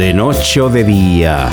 De 0.00 0.14
noche 0.14 0.62
o 0.62 0.70
de 0.70 0.82
día, 0.82 1.50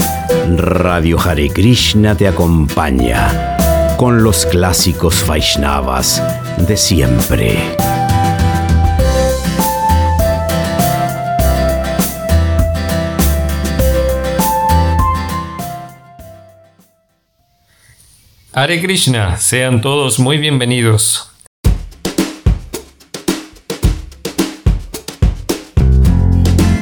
Radio 0.56 1.20
Hare 1.20 1.50
Krishna 1.50 2.16
te 2.16 2.30
acompaña 2.30 3.58
con 3.98 4.24
los 4.24 4.46
clásicos 4.46 5.28
Vaishnavas 5.28 6.24
de 6.58 6.78
siempre. 6.78 7.60
Hare 18.54 18.82
Krishna, 18.82 19.36
sean 19.36 19.82
todos 19.82 20.20
muy 20.20 20.38
bienvenidos. 20.38 21.37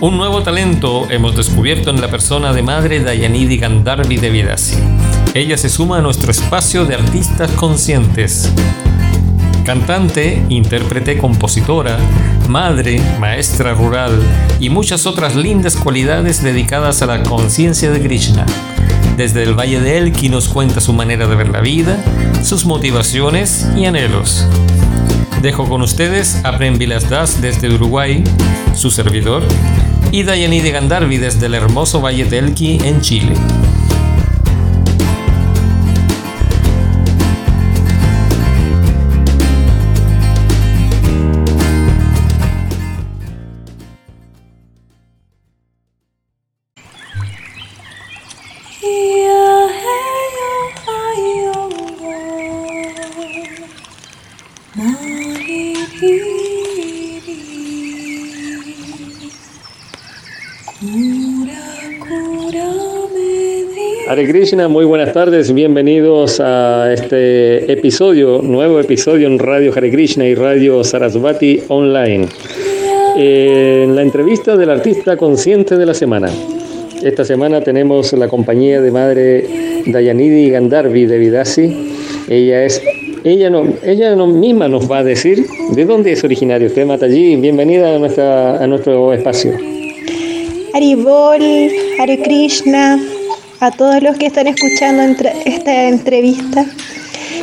Un 0.05 0.17
nuevo 0.17 0.43
talento 0.43 1.09
hemos 1.09 1.35
descubierto 1.35 1.89
en 1.89 1.99
la 1.99 2.11
persona 2.11 2.53
de 2.53 2.61
madre 2.61 2.99
Dayanidi 2.99 3.57
Gandharvi 3.57 4.17
de 4.17 4.29
Vidasi. 4.29 4.75
Ella 5.33 5.57
se 5.57 5.67
suma 5.67 5.97
a 5.97 6.01
nuestro 6.01 6.29
espacio 6.29 6.85
de 6.85 6.93
artistas 6.93 7.49
conscientes. 7.53 8.53
Cantante, 9.65 10.43
intérprete, 10.47 11.17
compositora, 11.17 11.97
madre, 12.47 13.01
maestra 13.19 13.73
rural 13.73 14.21
y 14.59 14.69
muchas 14.69 15.07
otras 15.07 15.35
lindas 15.35 15.75
cualidades 15.75 16.43
dedicadas 16.43 17.01
a 17.01 17.07
la 17.07 17.23
conciencia 17.23 17.89
de 17.89 17.99
Krishna. 17.99 18.45
Desde 19.17 19.41
el 19.41 19.55
Valle 19.59 19.79
de 19.79 19.97
Elqui 19.97 20.29
nos 20.29 20.49
cuenta 20.49 20.81
su 20.81 20.93
manera 20.93 21.25
de 21.25 21.35
ver 21.35 21.49
la 21.49 21.61
vida, 21.61 21.97
sus 22.43 22.65
motivaciones 22.65 23.67
y 23.75 23.85
anhelos. 23.85 24.45
Dejo 25.41 25.67
con 25.67 25.81
ustedes 25.81 26.45
a 26.45 26.55
Prem 26.59 26.77
Vilas 26.77 27.09
Das 27.09 27.41
desde 27.41 27.73
Uruguay, 27.73 28.23
su 28.75 28.91
servidor, 28.91 29.41
y 30.11 30.23
Dayani 30.23 30.61
de 30.61 30.71
Gandarvi 30.71 31.17
desde 31.17 31.45
el 31.45 31.53
hermoso 31.53 32.01
Valle 32.01 32.25
de 32.25 32.37
Elqui 32.39 32.79
en 32.83 33.01
Chile. 33.01 33.33
Hare 64.15 64.29
Krishna, 64.29 64.69
muy 64.69 64.85
buenas 64.85 65.11
tardes, 65.11 65.53
bienvenidos 65.53 66.39
a 66.39 66.93
este 66.93 67.69
episodio, 67.69 68.41
nuevo 68.41 68.79
episodio 68.79 69.27
en 69.27 69.37
Radio 69.37 69.73
Hare 69.75 69.91
Krishna 69.91 70.25
y 70.25 70.35
Radio 70.35 70.85
Sarasvati 70.85 71.63
Online. 71.67 72.25
En 73.17 73.93
la 73.93 74.01
entrevista 74.01 74.55
del 74.55 74.69
artista 74.69 75.17
consciente 75.17 75.75
de 75.75 75.85
la 75.85 75.93
semana. 75.93 76.29
Esta 77.03 77.25
semana 77.25 77.59
tenemos 77.59 78.13
la 78.13 78.29
compañía 78.29 78.79
de 78.79 78.89
madre 78.89 79.83
Dayanidi 79.85 80.49
Gandharvi 80.49 81.07
de 81.07 81.17
Vidasi. 81.17 81.91
Ella 82.29 82.63
es 82.63 82.81
ella, 83.25 83.49
no, 83.49 83.67
ella 83.83 84.15
misma 84.15 84.69
nos 84.69 84.89
va 84.89 84.99
a 84.99 85.03
decir 85.03 85.45
de 85.75 85.83
dónde 85.83 86.13
es 86.13 86.23
originario 86.23 86.67
usted, 86.67 86.85
Mataji. 86.85 87.35
Bienvenida 87.35 87.93
a, 87.93 87.99
nuestra, 87.99 88.63
a 88.63 88.65
nuestro 88.65 89.11
espacio. 89.11 89.51
Haribol, 90.73 91.41
Hare 91.99 92.21
Krishna, 92.23 92.97
a 93.59 93.71
todos 93.71 94.01
los 94.01 94.17
que 94.17 94.27
están 94.27 94.47
escuchando 94.47 95.03
esta 95.45 95.83
entrevista. 95.87 96.65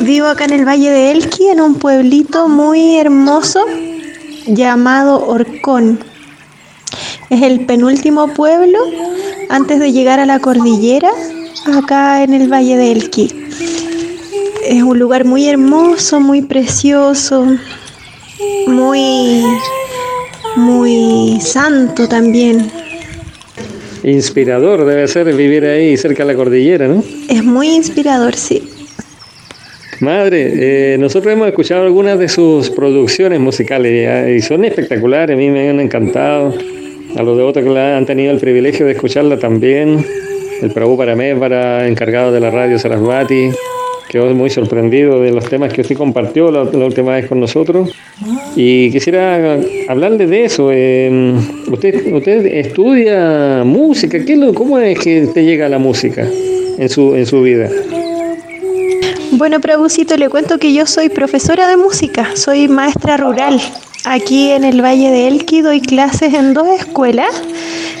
Vivo 0.01 0.27
acá 0.27 0.45
en 0.45 0.53
el 0.53 0.65
Valle 0.65 0.89
de 0.89 1.11
Elqui, 1.11 1.47
en 1.47 1.61
un 1.61 1.75
pueblito 1.75 2.47
muy 2.47 2.97
hermoso 2.97 3.65
llamado 4.45 5.25
Orcón. 5.27 5.99
Es 7.29 7.41
el 7.41 7.65
penúltimo 7.65 8.27
pueblo 8.33 8.79
antes 9.49 9.79
de 9.79 9.91
llegar 9.91 10.19
a 10.19 10.25
la 10.25 10.39
cordillera, 10.39 11.09
acá 11.77 12.23
en 12.23 12.33
el 12.33 12.51
Valle 12.51 12.77
de 12.77 12.91
Elqui. 12.91 13.29
Es 14.65 14.83
un 14.83 14.97
lugar 14.99 15.25
muy 15.25 15.47
hermoso, 15.47 16.19
muy 16.19 16.41
precioso, 16.41 17.45
muy, 18.67 19.43
muy 20.55 21.39
santo 21.41 22.07
también. 22.07 22.82
Inspirador 24.03 24.85
debe 24.85 25.07
ser 25.07 25.33
vivir 25.33 25.65
ahí 25.65 25.95
cerca 25.95 26.25
de 26.25 26.33
la 26.33 26.37
cordillera, 26.37 26.87
¿no? 26.87 27.03
Es 27.29 27.43
muy 27.43 27.69
inspirador, 27.69 28.35
sí. 28.35 28.61
Madre, 30.01 30.93
eh, 30.93 30.97
nosotros 30.97 31.33
hemos 31.33 31.47
escuchado 31.47 31.83
algunas 31.83 32.19
de 32.19 32.27
sus 32.27 32.69
producciones 32.69 33.39
musicales 33.39 34.29
y 34.35 34.41
son 34.41 34.65
espectaculares, 34.65 35.33
a 35.35 35.37
mí 35.37 35.49
me 35.49 35.69
han 35.69 35.79
encantado. 35.79 36.53
A 37.15 37.21
los 37.21 37.37
devotos 37.37 37.63
que 37.63 37.79
han 37.79 38.05
tenido 38.05 38.31
el 38.31 38.39
privilegio 38.39 38.85
de 38.85 38.93
escucharla 38.93 39.37
también. 39.37 40.03
El 40.61 40.71
Prabhu 40.71 40.97
para 40.97 41.87
encargado 41.87 42.31
de 42.31 42.39
la 42.39 42.49
radio 42.49 42.79
Sarasvati, 42.79 43.51
quedó 44.09 44.33
muy 44.33 44.49
sorprendido 44.49 45.21
de 45.21 45.31
los 45.31 45.45
temas 45.45 45.73
que 45.73 45.81
usted 45.81 45.97
compartió 45.97 46.51
la, 46.51 46.61
última 46.63 47.15
vez 47.15 47.27
con 47.27 47.39
nosotros. 47.39 47.91
Y 48.55 48.91
quisiera 48.91 49.59
hablarle 49.87 50.27
de 50.27 50.45
eso. 50.45 50.71
Em, 50.71 51.37
usted, 51.71 52.13
usted 52.13 52.45
estudia 52.45 53.63
música. 53.65 54.23
¿Qué 54.23 54.39
¿Cómo 54.53 54.79
es 54.79 54.99
que 54.99 55.23
usted 55.23 55.43
llega 55.43 55.69
la 55.69 55.79
música 55.79 56.27
en 56.77 56.89
su, 56.89 57.15
en 57.15 57.25
su 57.25 57.41
vida? 57.41 57.69
Bueno, 59.31 59.59
Prabhucito, 59.59 60.15
le 60.15 60.29
cuento 60.29 60.59
que 60.59 60.73
yo 60.73 60.85
soy 60.85 61.09
profesora 61.09 61.67
de 61.67 61.75
música, 61.75 62.35
soy 62.35 62.67
maestra 62.67 63.17
rural. 63.17 63.59
Aquí 64.05 64.51
en 64.51 64.63
el 64.63 64.81
Valle 64.81 65.09
de 65.09 65.27
Elqui 65.27 65.61
doy 65.61 65.81
clases 65.81 66.33
en 66.33 66.53
dos 66.53 66.67
escuelas. 66.67 67.41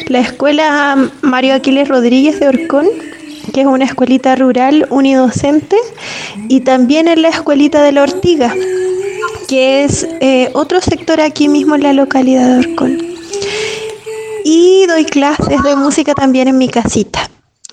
La 0.07 0.19
escuela 0.19 1.09
Mario 1.21 1.55
Aquiles 1.55 1.87
Rodríguez 1.87 2.39
de 2.39 2.49
Orcón 2.49 2.87
que 3.51 3.61
es 3.61 3.67
una 3.67 3.85
escuelita 3.85 4.35
rural 4.35 4.87
unidocente, 4.89 5.77
y 6.47 6.61
también 6.61 7.07
en 7.07 7.21
la 7.21 7.29
escuelita 7.29 7.81
de 7.83 7.91
la 7.91 8.03
Ortiga, 8.03 8.53
que 9.47 9.83
es 9.83 10.07
eh, 10.21 10.49
otro 10.53 10.81
sector 10.81 11.19
aquí 11.19 11.47
mismo 11.47 11.75
en 11.75 11.83
la 11.83 11.93
localidad 11.93 12.47
de 12.47 12.67
Orcón. 12.67 12.97
Y 14.45 14.85
doy 14.87 15.05
clases 15.05 15.61
de 15.63 15.75
música 15.75 16.13
también 16.13 16.47
en 16.47 16.57
mi 16.57 16.69
casita. 16.69 17.29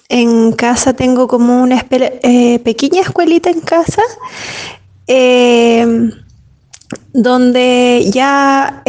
En 0.08 0.52
casa 0.52 0.92
tengo 0.92 1.28
como 1.28 1.62
una 1.62 1.84
eh, 1.90 2.58
pequeña 2.60 3.02
escuelita 3.02 3.50
en 3.50 3.60
casa, 3.60 4.02
eh, 5.06 6.10
donde 7.12 8.10
ya 8.12 8.82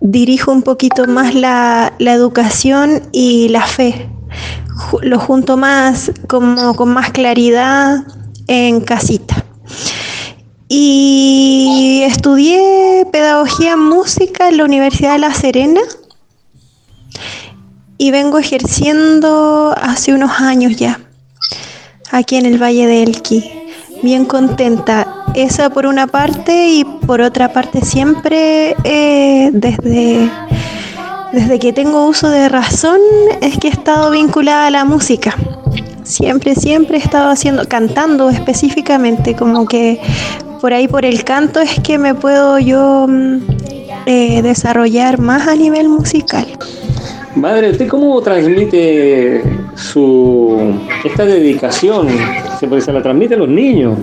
dirijo 0.00 0.52
un 0.52 0.62
poquito 0.62 1.06
más 1.06 1.34
la, 1.34 1.92
la 1.98 2.12
educación 2.12 3.02
y 3.12 3.48
la 3.48 3.66
fe 3.66 4.08
lo 5.02 5.18
junto 5.18 5.56
más, 5.56 6.12
como 6.26 6.74
con 6.74 6.90
más 6.90 7.10
claridad 7.10 8.04
en 8.46 8.80
casita. 8.80 9.44
Y 10.68 12.02
estudié 12.04 13.06
pedagogía 13.10 13.76
música 13.76 14.48
en 14.48 14.58
la 14.58 14.64
Universidad 14.64 15.14
de 15.14 15.18
La 15.20 15.32
Serena 15.32 15.80
y 17.96 18.10
vengo 18.10 18.38
ejerciendo 18.38 19.74
hace 19.80 20.12
unos 20.12 20.40
años 20.40 20.76
ya, 20.76 21.00
aquí 22.10 22.36
en 22.36 22.46
el 22.46 22.62
Valle 22.62 22.86
de 22.86 23.02
Elqui. 23.02 23.52
Bien 24.02 24.26
contenta, 24.26 25.24
esa 25.34 25.70
por 25.70 25.86
una 25.86 26.06
parte 26.06 26.68
y 26.68 26.84
por 26.84 27.20
otra 27.20 27.52
parte 27.52 27.80
siempre 27.84 28.76
eh, 28.84 29.50
desde 29.52 30.30
desde 31.32 31.58
que 31.58 31.72
tengo 31.72 32.06
uso 32.06 32.28
de 32.28 32.48
razón 32.48 33.00
es 33.40 33.58
que 33.58 33.68
he 33.68 33.70
estado 33.70 34.10
vinculada 34.10 34.66
a 34.66 34.70
la 34.70 34.84
música. 34.84 35.34
Siempre, 36.02 36.54
siempre 36.54 36.96
he 36.96 37.00
estado 37.00 37.30
haciendo, 37.30 37.66
cantando 37.68 38.30
específicamente, 38.30 39.36
como 39.36 39.66
que 39.66 40.00
por 40.60 40.72
ahí 40.72 40.88
por 40.88 41.04
el 41.04 41.24
canto 41.24 41.60
es 41.60 41.78
que 41.80 41.98
me 41.98 42.14
puedo 42.14 42.58
yo 42.58 43.06
mm, 43.06 43.38
eh, 44.06 44.42
desarrollar 44.42 45.18
más 45.18 45.46
a 45.48 45.54
nivel 45.54 45.88
musical. 45.88 46.46
Madre, 47.38 47.70
¿usted 47.70 47.86
cómo 47.86 48.20
transmite 48.20 49.42
su 49.76 50.74
esta 51.04 51.24
dedicación? 51.24 52.08
Se, 52.58 52.92
la 52.92 53.00
transmite 53.00 53.34
a 53.34 53.38
los 53.38 53.48
niños, 53.48 53.96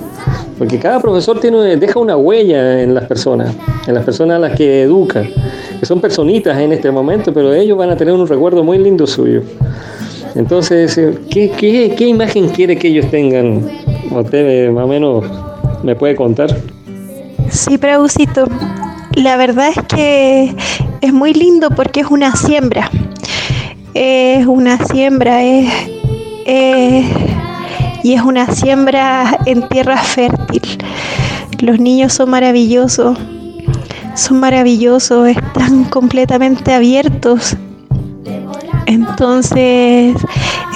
porque 0.58 0.80
cada 0.80 1.02
profesor 1.02 1.42
tiene, 1.42 1.76
deja 1.76 2.00
una 2.00 2.16
huella 2.16 2.82
en 2.82 2.94
las 2.94 3.06
personas, 3.08 3.54
en 3.86 3.94
las 3.94 4.06
personas 4.06 4.38
a 4.38 4.40
las 4.40 4.56
que 4.56 4.84
educa 4.84 5.24
que 5.78 5.86
son 5.86 6.00
personitas 6.00 6.58
en 6.58 6.72
este 6.72 6.90
momento, 6.90 7.34
pero 7.34 7.54
ellos 7.54 7.78
van 7.78 7.90
a 7.90 7.98
tener 7.98 8.14
un 8.14 8.26
recuerdo 8.26 8.64
muy 8.64 8.78
lindo 8.78 9.06
suyo. 9.06 9.42
Entonces, 10.36 10.98
eh, 10.98 11.20
¿qué, 11.30 11.52
qué, 11.98 12.08
imagen 12.08 12.48
quiere 12.48 12.78
que 12.78 12.88
ellos 12.88 13.12
tengan? 13.12 13.70
Usted 14.12 14.68
eh, 14.68 14.72
más 14.72 14.86
o 14.86 14.88
menos 14.88 15.26
me 15.84 15.94
puede 15.94 16.16
contar. 16.16 16.56
Sí, 17.50 17.78
Preusito. 17.78 18.46
La 19.14 19.36
verdad 19.36 19.70
es 19.70 19.84
que 19.94 20.56
es 21.02 21.14
muy 21.14 21.34
lindo 21.34 21.70
porque 21.70 22.00
es 22.02 22.08
una 22.08 22.34
siembra. 22.36 22.90
Es 23.96 24.46
una 24.46 24.78
siembra, 24.86 25.42
es, 25.42 25.74
y 28.04 28.14
es 28.14 28.22
una 28.22 28.46
siembra 28.54 29.40
en 29.46 29.68
tierra 29.70 29.98
fértil. 29.98 30.62
Los 31.60 31.80
niños 31.80 32.14
son 32.14 32.30
maravillosos, 32.30 33.18
son 34.14 34.40
maravillosos, 34.42 35.30
están 35.30 35.86
completamente 35.86 36.74
abiertos. 36.74 37.56
Entonces, 38.86 40.16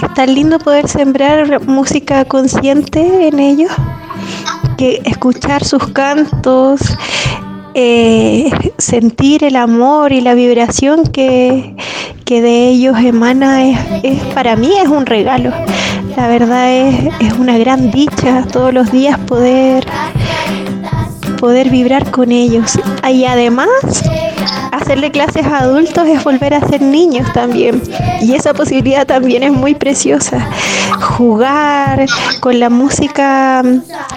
es 0.02 0.14
tan 0.16 0.34
lindo 0.34 0.58
poder 0.58 0.88
sembrar 0.88 1.68
música 1.68 2.24
consciente 2.24 3.28
en 3.28 3.40
ellos, 3.40 3.72
que 4.78 5.02
escuchar 5.04 5.66
sus 5.66 5.90
cantos, 5.90 6.80
eh, 7.74 8.50
sentir 8.78 9.44
el 9.44 9.58
amor 9.58 10.14
y 10.14 10.22
la 10.22 10.34
vibración 10.36 11.04
que, 11.06 11.76
de 12.30 12.70
ellos 12.70 12.96
emana 13.00 13.66
es, 13.66 14.20
para 14.36 14.56
mí 14.56 14.72
es 14.78 14.88
un 14.88 15.06
regalo. 15.08 15.52
La 16.16 16.28
verdad 16.28 16.72
es, 16.72 17.10
es 17.20 17.34
una 17.34 17.58
gran 17.58 17.90
dicha 17.90 18.46
todos 18.52 18.74
los 18.74 18.92
días 18.92 19.18
poder 19.20 19.86
poder 21.40 21.70
vibrar 21.70 22.12
con 22.12 22.32
ellos. 22.32 22.80
Y 23.12 23.26
además, 23.26 23.70
hacerle 24.82 25.12
clases 25.12 25.46
a 25.46 25.60
adultos 25.60 26.08
es 26.08 26.24
volver 26.24 26.54
a 26.54 26.68
ser 26.68 26.82
niños 26.82 27.32
también. 27.34 27.82
Y 28.22 28.34
esa 28.34 28.54
posibilidad 28.54 29.06
también 29.06 29.44
es 29.44 29.52
muy 29.52 29.76
preciosa. 29.76 30.50
Jugar 31.18 32.06
con 32.40 32.60
la 32.60 32.70
música 32.70 33.64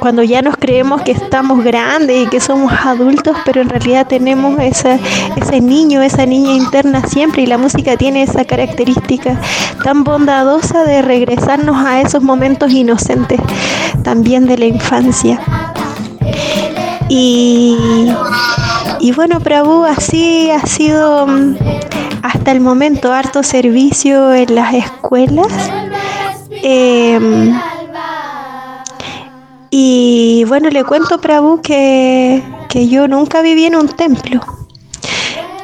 cuando 0.00 0.22
ya 0.22 0.42
nos 0.42 0.56
creemos 0.56 1.02
que 1.02 1.12
estamos 1.12 1.62
grandes 1.64 2.26
y 2.26 2.28
que 2.28 2.40
somos 2.40 2.72
adultos, 2.84 3.36
pero 3.44 3.60
en 3.60 3.68
realidad 3.68 4.06
tenemos 4.06 4.58
ese 4.60 5.60
niño, 5.60 6.02
esa 6.02 6.26
niña 6.26 6.54
interna 6.54 7.06
siempre 7.06 7.42
y 7.42 7.46
la 7.46 7.58
música 7.58 7.96
tiene 7.96 8.22
esa 8.22 8.44
característica 8.44 9.40
tan 9.84 10.04
bondadosa 10.04 10.84
de 10.84 11.02
regresarnos 11.02 11.84
a 11.84 12.00
esos 12.00 12.22
momentos 12.22 12.70
inocentes 12.72 13.40
también 14.02 14.46
de 14.46 14.58
la 14.58 14.66
infancia. 14.66 15.40
Y, 17.08 18.08
y 19.02 19.10
bueno, 19.10 19.40
Prabhu, 19.40 19.82
así 19.82 20.48
ha 20.52 20.64
sido 20.64 21.26
mm, 21.26 21.56
hasta 22.22 22.52
el 22.52 22.60
momento 22.60 23.12
harto 23.12 23.42
servicio 23.42 24.32
en 24.32 24.54
las 24.54 24.72
escuelas. 24.72 25.48
Em, 26.62 27.52
y 29.70 30.44
bueno, 30.46 30.70
le 30.70 30.84
cuento, 30.84 31.20
Prabhu, 31.20 31.60
que, 31.62 32.44
que 32.68 32.86
yo 32.86 33.08
nunca 33.08 33.42
viví 33.42 33.64
en 33.64 33.74
un 33.74 33.88
templo. 33.88 34.40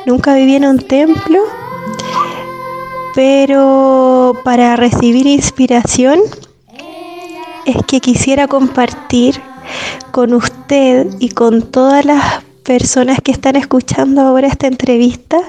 Nunca 0.05 0.35
viví 0.35 0.57
en 0.57 0.65
un 0.65 0.79
templo, 0.79 1.39
pero 3.15 4.35
para 4.43 4.75
recibir 4.75 5.29
inspiración 5.29 6.19
es 7.67 7.77
que 7.87 8.01
quisiera 8.01 8.49
compartir 8.49 9.41
con 10.11 10.35
usted 10.35 11.07
y 11.21 11.29
con 11.29 11.63
todas 11.63 12.05
las 12.05 12.48
personas 12.69 13.17
que 13.25 13.33
están 13.33 13.57
escuchando 13.57 14.21
ahora 14.21 14.47
esta 14.47 14.67
entrevista 14.67 15.41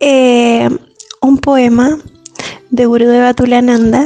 eh, 0.00 0.68
un 1.22 1.38
poema 1.38 1.98
de 2.70 2.86
Gurudeva 2.86 3.32
Tulananda 3.32 4.04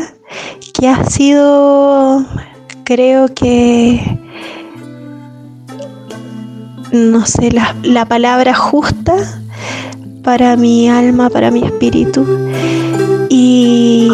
que 0.74 0.86
ha 0.86 1.02
sido, 1.06 2.26
creo 2.84 3.34
que, 3.34 4.02
no 6.92 7.24
sé, 7.24 7.52
la, 7.52 7.74
la 7.82 8.04
palabra 8.04 8.54
justa 8.54 9.14
para 10.22 10.56
mi 10.56 10.90
alma, 10.90 11.30
para 11.30 11.50
mi 11.50 11.64
espíritu. 11.64 12.26
Y, 13.30 14.10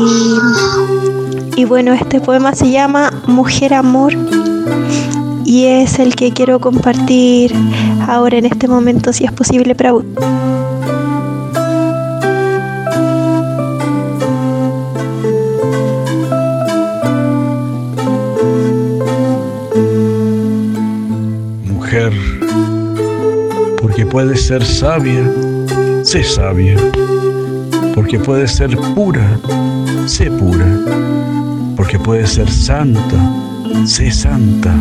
y 1.57 1.65
bueno, 1.65 1.93
este 1.93 2.21
poema 2.21 2.55
se 2.55 2.71
llama 2.71 3.11
Mujer 3.27 3.75
Amor 3.75 4.15
y 5.55 5.67
es 5.67 6.01
el 6.01 6.17
que 6.17 6.33
quiero 6.33 6.59
compartir 6.59 7.55
ahora 8.09 8.39
en 8.39 8.45
este 8.45 8.67
momento, 8.67 9.13
si 9.13 9.25
es 9.25 9.31
posible, 9.31 9.77
para 9.77 9.93
Mujer, 21.69 22.13
porque 23.81 24.05
puedes 24.07 24.45
ser 24.45 24.65
sabia, 24.65 25.23
sé 26.03 26.25
sabia. 26.25 26.77
Porque 27.95 28.19
puedes 28.19 28.51
ser 28.51 28.77
pura, 28.97 29.39
sé 30.07 30.33
pura. 30.33 30.67
Porque 31.77 31.97
puedes 31.97 32.31
ser 32.31 32.51
santa, 32.51 33.87
sé 33.87 34.11
santa 34.11 34.75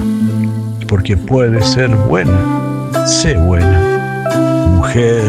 porque 0.93 1.17
puedes 1.17 1.65
ser 1.69 1.89
buena, 2.07 2.37
sé 3.07 3.35
buena. 3.35 3.79
Mujer, 4.75 5.23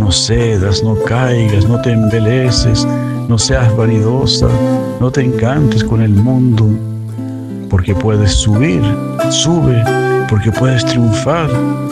no 0.00 0.10
cedas, 0.10 0.82
no 0.82 0.96
caigas, 1.02 1.68
no 1.68 1.78
te 1.82 1.92
embeleces, 1.92 2.88
no 3.28 3.36
seas 3.36 3.76
vanidosa, 3.76 4.48
no 4.98 5.10
te 5.10 5.20
encantes 5.20 5.84
con 5.84 6.00
el 6.00 6.14
mundo, 6.14 6.70
porque 7.68 7.94
puedes 7.94 8.30
subir, 8.32 8.80
sube, 9.28 9.84
porque 10.30 10.50
puedes 10.50 10.82
triunfar, 10.86 11.50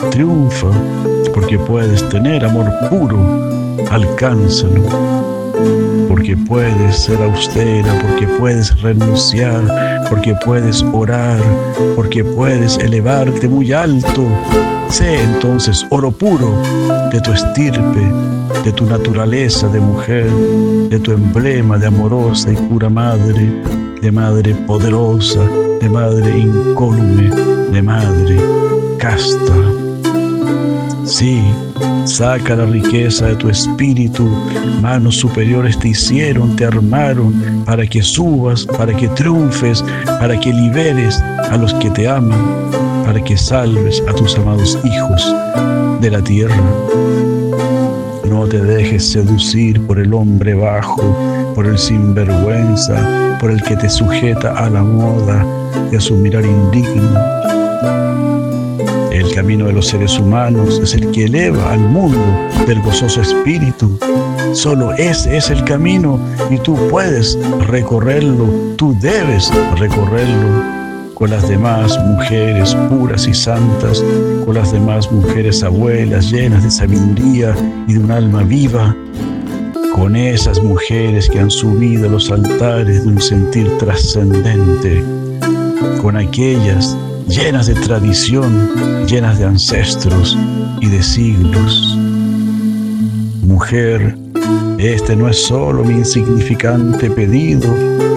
triunfa, 0.09 0.71
porque 1.31 1.59
puedes 1.59 2.09
tener 2.09 2.43
amor 2.43 2.73
puro, 2.89 3.19
alcánzalo 3.91 4.81
porque 6.09 6.35
puedes 6.37 6.97
ser 6.97 7.21
austera, 7.21 7.93
porque 8.01 8.27
puedes 8.39 8.81
renunciar, 8.81 9.94
porque 10.09 10.35
puedes 10.45 10.83
orar, 10.93 11.39
porque 11.95 12.23
puedes 12.23 12.77
elevarte 12.77 13.47
muy 13.47 13.71
alto. 13.73 14.27
Sé 14.89 15.21
entonces 15.21 15.85
oro 15.89 16.11
puro 16.11 16.51
de 17.11 17.19
tu 17.21 17.31
estirpe, 17.31 18.11
de 18.63 18.71
tu 18.71 18.85
naturaleza 18.85 19.67
de 19.67 19.79
mujer, 19.79 20.29
de 20.89 20.99
tu 20.99 21.11
emblema 21.11 21.77
de 21.77 21.87
amorosa 21.87 22.51
y 22.51 22.55
pura 22.55 22.89
madre, 22.89 23.61
de 24.01 24.11
madre 24.11 24.53
poderosa, 24.67 25.41
de 25.81 25.89
madre 25.89 26.37
incólume, 26.39 27.29
de 27.71 27.81
madre 27.81 28.37
casta. 28.97 29.53
Sí, 31.05 31.43
saca 32.05 32.55
la 32.55 32.65
riqueza 32.65 33.27
de 33.27 33.35
tu 33.35 33.49
espíritu. 33.49 34.23
Manos 34.81 35.15
superiores 35.17 35.77
te 35.79 35.89
hicieron, 35.89 36.55
te 36.55 36.65
armaron 36.65 37.63
para 37.65 37.85
que 37.87 38.01
subas, 38.01 38.65
para 38.65 38.95
que 38.95 39.07
triunfes, 39.09 39.83
para 40.19 40.39
que 40.39 40.53
liberes 40.53 41.19
a 41.51 41.57
los 41.57 41.73
que 41.75 41.89
te 41.89 42.07
aman, 42.07 42.39
para 43.05 43.23
que 43.23 43.37
salves 43.37 44.01
a 44.07 44.13
tus 44.13 44.37
amados 44.37 44.77
hijos 44.83 45.35
de 46.01 46.11
la 46.11 46.21
tierra. 46.21 46.63
No 48.29 48.47
te 48.47 48.61
dejes 48.61 49.11
seducir 49.11 49.85
por 49.85 49.99
el 49.99 50.13
hombre 50.13 50.53
bajo, 50.53 51.01
por 51.55 51.65
el 51.65 51.77
sinvergüenza, 51.77 53.37
por 53.39 53.51
el 53.51 53.61
que 53.63 53.75
te 53.75 53.89
sujeta 53.89 54.53
a 54.53 54.69
la 54.69 54.83
moda 54.83 55.45
y 55.91 55.95
a 55.95 56.01
su 56.01 56.15
mirar 56.15 56.45
indigno 56.45 57.35
camino 59.35 59.65
de 59.65 59.73
los 59.73 59.87
seres 59.87 60.17
humanos 60.17 60.79
es 60.81 60.93
el 60.93 61.11
que 61.11 61.25
eleva 61.25 61.73
al 61.73 61.81
mundo 61.81 62.25
del 62.65 62.81
gozoso 62.81 63.19
espíritu. 63.19 63.99
Solo 64.53 64.93
ese 64.93 65.35
es 65.35 65.49
el 65.49 65.61
camino 65.65 66.17
y 66.49 66.57
tú 66.59 66.77
puedes 66.89 67.37
recorrerlo, 67.67 68.47
tú 68.77 68.97
debes 69.01 69.51
recorrerlo 69.77 71.13
con 71.15 71.31
las 71.31 71.49
demás 71.49 71.99
mujeres 72.05 72.73
puras 72.89 73.27
y 73.27 73.33
santas, 73.33 74.01
con 74.45 74.55
las 74.55 74.71
demás 74.71 75.11
mujeres 75.11 75.63
abuelas 75.63 76.31
llenas 76.31 76.63
de 76.63 76.71
sabiduría 76.71 77.53
y 77.89 77.93
de 77.93 77.99
un 77.99 78.11
alma 78.11 78.41
viva, 78.41 78.95
con 79.93 80.15
esas 80.15 80.63
mujeres 80.63 81.29
que 81.29 81.41
han 81.41 81.51
subido 81.51 82.07
a 82.07 82.11
los 82.11 82.31
altares 82.31 83.03
de 83.03 83.09
un 83.09 83.21
sentir 83.21 83.69
trascendente, 83.79 85.03
con 86.01 86.15
aquellas 86.15 86.95
llenas 87.27 87.67
de 87.67 87.75
tradición, 87.75 89.05
llenas 89.07 89.39
de 89.39 89.45
ancestros 89.45 90.37
y 90.81 90.87
de 90.87 91.01
siglos. 91.01 91.97
Mujer, 93.43 94.17
este 94.77 95.15
no 95.15 95.29
es 95.29 95.43
solo 95.43 95.83
mi 95.83 95.95
insignificante 95.95 97.09
pedido, 97.09 97.67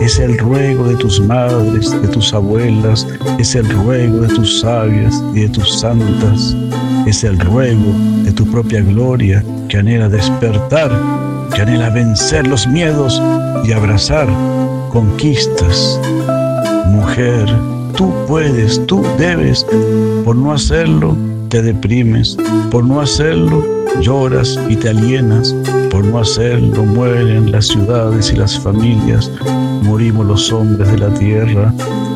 es 0.02 0.18
el 0.18 0.36
ruego 0.38 0.84
de 0.84 0.96
tus 0.96 1.20
madres, 1.20 1.90
de 2.02 2.08
tus 2.08 2.32
abuelas, 2.34 3.06
es 3.38 3.54
el 3.54 3.68
ruego 3.68 4.20
de 4.20 4.28
tus 4.28 4.60
sabias 4.60 5.22
y 5.34 5.40
de 5.40 5.48
tus 5.48 5.80
santas, 5.80 6.56
es 7.06 7.24
el 7.24 7.38
ruego 7.38 7.94
de 8.24 8.32
tu 8.32 8.46
propia 8.50 8.80
gloria 8.82 9.44
que 9.68 9.78
anhela 9.78 10.08
despertar, 10.08 10.90
que 11.54 11.62
anhela 11.62 11.90
vencer 11.90 12.46
los 12.46 12.66
miedos 12.66 13.22
y 13.64 13.72
abrazar 13.72 14.28
conquistas. 14.90 16.00
Mujer, 16.86 17.48
tú 17.98 18.14
puedes, 18.28 18.86
tú 18.86 19.04
debes. 19.18 19.66
Por 20.24 20.36
no 20.36 20.52
hacerlo, 20.52 21.16
te 21.48 21.60
deprimes. 21.60 22.38
Por 22.70 22.84
no 22.84 23.00
hacerlo, 23.00 23.64
lloras 24.00 24.56
y 24.68 24.76
te 24.76 24.90
alienas. 24.90 25.54
Por 25.90 26.04
no 26.04 26.20
hacerlo, 26.20 26.84
mueren 26.84 27.50
las 27.50 27.66
ciudades 27.66 28.32
y 28.32 28.36
las 28.36 28.56
familias. 28.56 29.30
Morimos 29.82 30.26
los 30.26 30.52
hombres 30.52 30.92
de 30.92 30.98
la 30.98 31.12
tierra, 31.14 31.74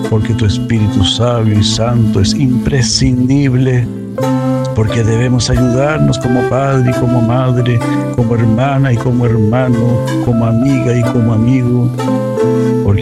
porque 0.08 0.34
tu 0.34 0.46
espíritu 0.46 1.04
sabio 1.04 1.58
y 1.58 1.64
santo 1.64 2.20
es 2.20 2.32
imprescindible 2.34 3.84
porque 4.74 5.04
debemos 5.04 5.50
ayudarnos 5.50 6.18
como 6.18 6.48
padre 6.48 6.90
y 6.90 7.00
como 7.00 7.20
madre, 7.20 7.78
como 8.16 8.34
hermana 8.34 8.92
y 8.92 8.96
como 8.96 9.26
hermano, 9.26 9.98
como 10.24 10.46
amiga 10.46 10.96
y 10.96 11.02
como 11.02 11.34
amigo, 11.34 11.90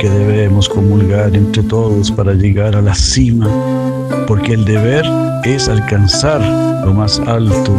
porque 0.00 0.16
debemos 0.18 0.66
comulgar 0.66 1.36
entre 1.36 1.62
todos 1.62 2.10
para 2.10 2.32
llegar 2.32 2.74
a 2.74 2.80
la 2.80 2.94
cima, 2.94 3.46
porque 4.26 4.54
el 4.54 4.64
deber 4.64 5.04
es 5.44 5.68
alcanzar 5.68 6.40
lo 6.86 6.94
más 6.94 7.20
alto, 7.26 7.70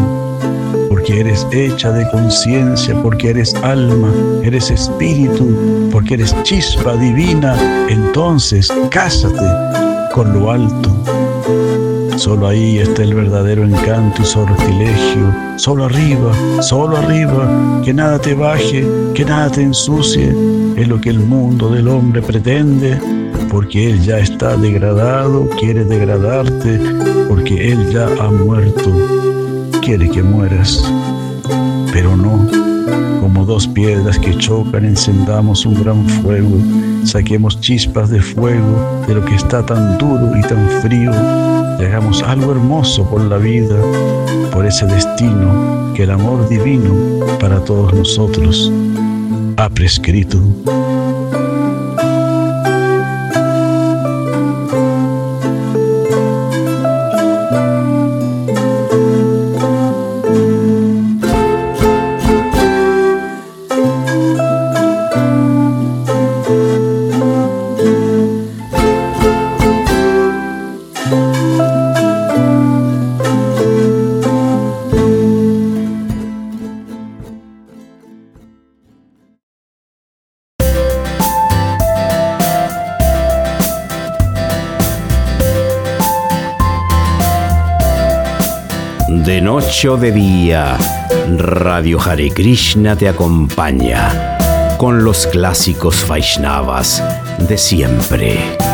porque 0.87 1.21
eres 1.21 1.47
hecha 1.51 1.91
de 1.91 2.07
conciencia, 2.11 2.93
porque 3.01 3.31
eres 3.31 3.55
alma, 3.55 4.13
eres 4.43 4.69
espíritu, 4.69 5.89
porque 5.91 6.13
eres 6.13 6.35
chispa 6.43 6.95
divina, 6.95 7.55
entonces 7.89 8.71
cásate 8.91 10.11
con 10.13 10.31
lo 10.31 10.51
alto. 10.51 10.95
Solo 12.17 12.49
ahí 12.49 12.77
está 12.77 13.01
el 13.01 13.15
verdadero 13.15 13.63
encanto 13.63 14.21
y 14.21 14.25
sortilegio. 14.25 15.33
Solo 15.55 15.85
arriba, 15.85 16.61
solo 16.61 16.97
arriba, 16.97 17.81
que 17.83 17.95
nada 17.95 18.19
te 18.19 18.35
baje, 18.35 18.87
que 19.15 19.25
nada 19.25 19.49
te 19.49 19.63
ensucie. 19.63 20.60
Es 20.81 20.87
lo 20.87 20.99
que 20.99 21.11
el 21.11 21.19
mundo 21.19 21.69
del 21.69 21.87
hombre 21.87 22.23
pretende, 22.23 22.99
porque 23.51 23.91
él 23.91 24.01
ya 24.01 24.17
está 24.17 24.57
degradado, 24.57 25.47
quiere 25.59 25.85
degradarte, 25.85 26.79
porque 27.29 27.71
él 27.71 27.91
ya 27.91 28.07
ha 28.19 28.31
muerto, 28.31 28.91
quiere 29.83 30.09
que 30.09 30.23
mueras. 30.23 30.83
Pero 31.93 32.17
no, 32.17 32.47
como 33.21 33.45
dos 33.45 33.67
piedras 33.67 34.17
que 34.17 34.35
chocan, 34.35 34.83
encendamos 34.83 35.67
un 35.67 35.83
gran 35.83 36.09
fuego, 36.09 36.57
saquemos 37.03 37.61
chispas 37.61 38.09
de 38.09 38.19
fuego 38.19 39.03
de 39.07 39.13
lo 39.13 39.23
que 39.23 39.35
está 39.35 39.63
tan 39.63 39.99
duro 39.99 40.35
y 40.35 40.41
tan 40.41 40.67
frío 40.81 41.11
hagamos 41.77 42.23
algo 42.23 42.53
hermoso 42.53 43.07
por 43.07 43.21
la 43.21 43.37
vida, 43.37 43.75
por 44.51 44.65
ese 44.65 44.87
destino 44.87 45.93
que 45.93 46.03
el 46.03 46.09
amor 46.09 46.49
divino 46.49 46.95
para 47.39 47.63
todos 47.63 47.93
nosotros 47.93 48.71
ha 49.61 49.69
prescrito. 49.69 50.90
De 89.81 90.11
día, 90.11 90.77
Radio 91.37 91.99
Hare 91.99 92.29
Krishna 92.29 92.95
te 92.95 93.09
acompaña 93.09 94.37
con 94.77 95.03
los 95.03 95.25
clásicos 95.25 96.07
Vaishnavas 96.07 97.03
de 97.39 97.57
siempre. 97.57 98.70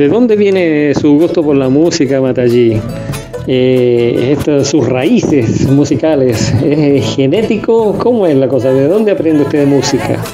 ¿De 0.00 0.08
dónde 0.08 0.34
viene 0.34 0.94
su 0.98 1.18
gusto 1.18 1.42
por 1.42 1.54
la 1.56 1.68
música, 1.68 2.22
Matallí? 2.22 2.80
Eh, 3.46 4.34
sus 4.64 4.88
raíces 4.88 5.68
musicales, 5.68 6.54
¿es 6.64 7.16
genético? 7.16 7.98
¿Cómo 7.98 8.26
es 8.26 8.34
la 8.34 8.48
cosa? 8.48 8.72
¿De 8.72 8.88
dónde 8.88 9.10
aprende 9.10 9.42
usted 9.42 9.58
de 9.58 9.66
música? 9.66 10.24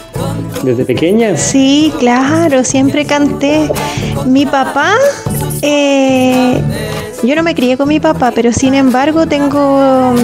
¿Desde 0.63 0.85
pequeña? 0.85 1.37
Sí, 1.37 1.93
claro, 1.99 2.63
siempre 2.63 3.05
canté. 3.07 3.69
Mi 4.27 4.47
papá, 4.47 4.95
eh, 5.63 6.61
yo 7.23 7.35
no 7.35 7.43
me 7.43 7.55
crié 7.55 7.77
con 7.77 7.89
mi 7.89 8.01
papá, 8.01 8.33
pero 8.35 8.53
sin 8.53 8.75
embargo 8.75 9.27
tengo, 9.27 10.15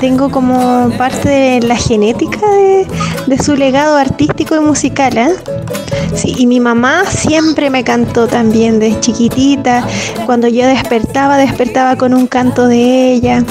tengo 0.00 0.30
como 0.30 0.90
parte 0.96 1.28
de 1.28 1.60
la 1.60 1.76
genética 1.76 2.46
de, 3.26 3.38
su 3.38 3.56
legado 3.56 3.96
artístico 3.96 4.56
y 4.56 4.60
musical. 4.60 5.16
¿eh? 5.18 5.34
Sí, 6.14 6.34
y 6.36 6.46
mi 6.46 6.60
mamá 6.60 7.04
siempre 7.06 7.70
me 7.70 7.84
cantó 7.84 8.26
también 8.26 8.78
desde 8.78 9.00
chiquitita. 9.00 9.86
Cuando 10.26 10.48
yo 10.48 10.66
despertaba, 10.66 11.36
despertaba 11.36 11.96
con 11.96 12.14
un 12.14 12.26
canto 12.26 12.68
de 12.68 13.12
ella. 13.12 13.44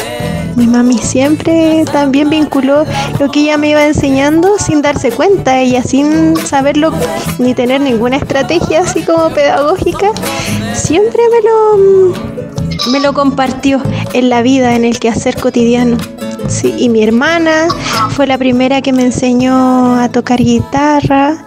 Mi 0.55 0.67
mami 0.67 0.97
siempre 0.97 1.85
también 1.91 2.29
vinculó 2.29 2.85
lo 3.19 3.31
que 3.31 3.41
ella 3.41 3.57
me 3.57 3.69
iba 3.69 3.85
enseñando 3.85 4.57
sin 4.57 4.81
darse 4.81 5.11
cuenta, 5.11 5.59
ella 5.59 5.83
sin 5.83 6.35
saberlo 6.35 6.91
ni 7.37 7.53
tener 7.53 7.79
ninguna 7.79 8.17
estrategia 8.17 8.81
así 8.81 9.03
como 9.03 9.29
pedagógica, 9.29 10.11
siempre 10.73 11.21
me 11.31 11.49
lo, 11.49 12.38
me 12.91 12.99
lo 12.99 13.13
compartió 13.13 13.81
en 14.13 14.29
la 14.29 14.41
vida, 14.41 14.75
en 14.75 14.85
el 14.85 14.99
quehacer 14.99 15.39
cotidiano. 15.39 15.97
Sí, 16.47 16.73
y 16.77 16.89
mi 16.89 17.03
hermana 17.03 17.67
fue 18.09 18.25
la 18.25 18.37
primera 18.37 18.81
que 18.81 18.93
me 18.93 19.03
enseñó 19.03 19.95
a 19.99 20.09
tocar 20.09 20.39
guitarra 20.39 21.45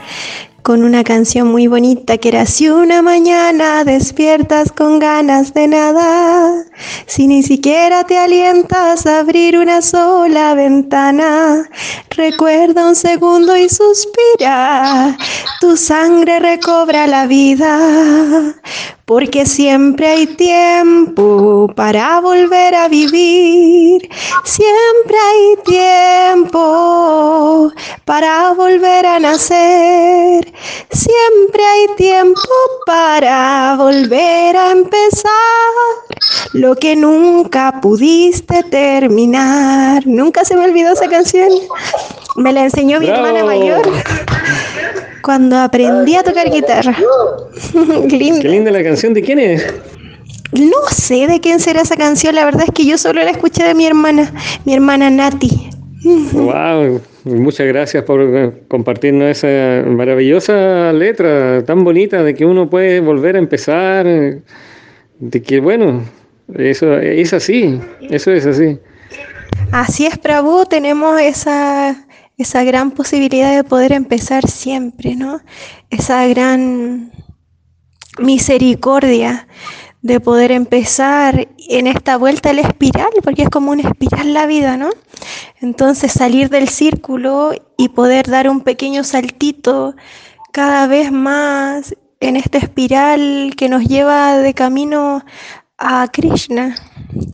con 0.62 0.84
una 0.84 1.02
canción 1.02 1.48
muy 1.48 1.66
bonita 1.66 2.18
que 2.18 2.28
era 2.28 2.46
Si 2.46 2.68
una 2.68 3.02
mañana 3.02 3.82
despiertas 3.84 4.70
con 4.70 5.00
ganas 5.00 5.52
de 5.54 5.66
nada, 5.66 6.64
si 7.06 7.26
ni 7.26 7.42
siquiera 7.42 8.04
te 8.04 8.16
alientas 8.16 9.06
a 9.06 9.20
abrir 9.20 9.58
una 9.58 9.82
sola 9.82 10.54
ventana, 10.54 11.68
recuerda 12.10 12.86
un 12.86 12.94
segundo 12.94 13.56
y 13.56 13.68
suspira, 13.68 15.16
tu 15.60 15.76
sangre 15.76 16.38
recobra 16.38 17.08
la 17.08 17.26
vida, 17.26 18.54
porque 19.12 19.44
siempre 19.44 20.08
hay 20.08 20.26
tiempo 20.26 21.70
para 21.76 22.18
volver 22.20 22.74
a 22.74 22.88
vivir, 22.88 24.08
siempre 24.42 25.16
hay 25.28 25.56
tiempo 25.66 27.70
para 28.06 28.54
volver 28.54 29.04
a 29.04 29.18
nacer, 29.18 30.50
siempre 30.90 31.62
hay 31.62 31.88
tiempo 31.98 32.40
para 32.86 33.76
volver 33.76 34.56
a 34.56 34.70
empezar. 34.70 35.30
Lo 36.54 36.74
que 36.74 36.96
nunca 36.96 37.82
pudiste 37.82 38.62
terminar. 38.62 40.06
Nunca 40.06 40.42
se 40.46 40.56
me 40.56 40.64
olvidó 40.64 40.94
esa 40.94 41.08
canción. 41.08 41.50
Me 42.36 42.50
la 42.50 42.62
enseñó 42.62 42.98
mi 42.98 43.08
hermana 43.08 43.44
mayor 43.44 43.82
cuando 45.22 45.56
aprendí 45.56 46.16
a 46.16 46.22
tocar 46.22 46.50
guitarra. 46.50 46.94
linda. 48.08 48.40
Qué 48.40 48.48
linda 48.48 48.70
la 48.70 48.82
canción. 48.82 49.14
¿De 49.14 49.22
quién 49.22 49.38
es? 49.38 49.66
No 50.52 50.86
sé 50.90 51.26
de 51.26 51.40
quién 51.40 51.60
será 51.60 51.82
esa 51.82 51.96
canción. 51.96 52.34
La 52.34 52.44
verdad 52.44 52.64
es 52.66 52.74
que 52.74 52.84
yo 52.84 52.98
solo 52.98 53.22
la 53.22 53.30
escuché 53.30 53.64
de 53.64 53.74
mi 53.74 53.86
hermana, 53.86 54.32
mi 54.64 54.74
hermana 54.74 55.10
Nati. 55.10 55.70
Wow, 56.04 57.00
muchas 57.24 57.66
gracias 57.68 58.02
por 58.02 58.66
compartirnos 58.66 59.44
esa 59.44 59.88
maravillosa 59.88 60.92
letra 60.92 61.64
tan 61.64 61.84
bonita 61.84 62.24
de 62.24 62.34
que 62.34 62.44
uno 62.44 62.68
puede 62.68 62.98
volver 62.98 63.36
a 63.36 63.38
empezar, 63.38 64.04
de 64.04 65.42
que 65.42 65.60
bueno, 65.60 66.02
eso 66.54 66.98
es 66.98 67.32
así, 67.32 67.80
eso 68.10 68.32
es 68.32 68.46
así. 68.46 68.78
Así 69.70 70.06
es, 70.06 70.18
Prabhu, 70.18 70.66
tenemos 70.66 71.20
esa, 71.20 72.01
esa 72.38 72.64
gran 72.64 72.90
posibilidad 72.90 73.54
de 73.54 73.64
poder 73.64 73.92
empezar 73.92 74.48
siempre, 74.48 75.16
¿no? 75.16 75.40
Esa 75.90 76.26
gran 76.26 77.12
misericordia 78.18 79.46
de 80.02 80.18
poder 80.18 80.50
empezar 80.50 81.48
en 81.68 81.86
esta 81.86 82.16
vuelta 82.16 82.50
a 82.50 82.52
la 82.52 82.62
espiral, 82.62 83.10
porque 83.22 83.42
es 83.42 83.48
como 83.48 83.70
una 83.70 83.88
espiral 83.88 84.34
la 84.34 84.46
vida, 84.46 84.76
¿no? 84.76 84.90
Entonces 85.60 86.12
salir 86.12 86.50
del 86.50 86.68
círculo 86.68 87.52
y 87.78 87.88
poder 87.90 88.26
dar 88.28 88.48
un 88.48 88.62
pequeño 88.62 89.04
saltito 89.04 89.94
cada 90.52 90.88
vez 90.88 91.12
más 91.12 91.94
en 92.18 92.36
esta 92.36 92.58
espiral 92.58 93.54
que 93.56 93.68
nos 93.68 93.84
lleva 93.84 94.38
de 94.38 94.54
camino 94.54 95.24
a 95.78 96.08
Krishna, 96.12 96.74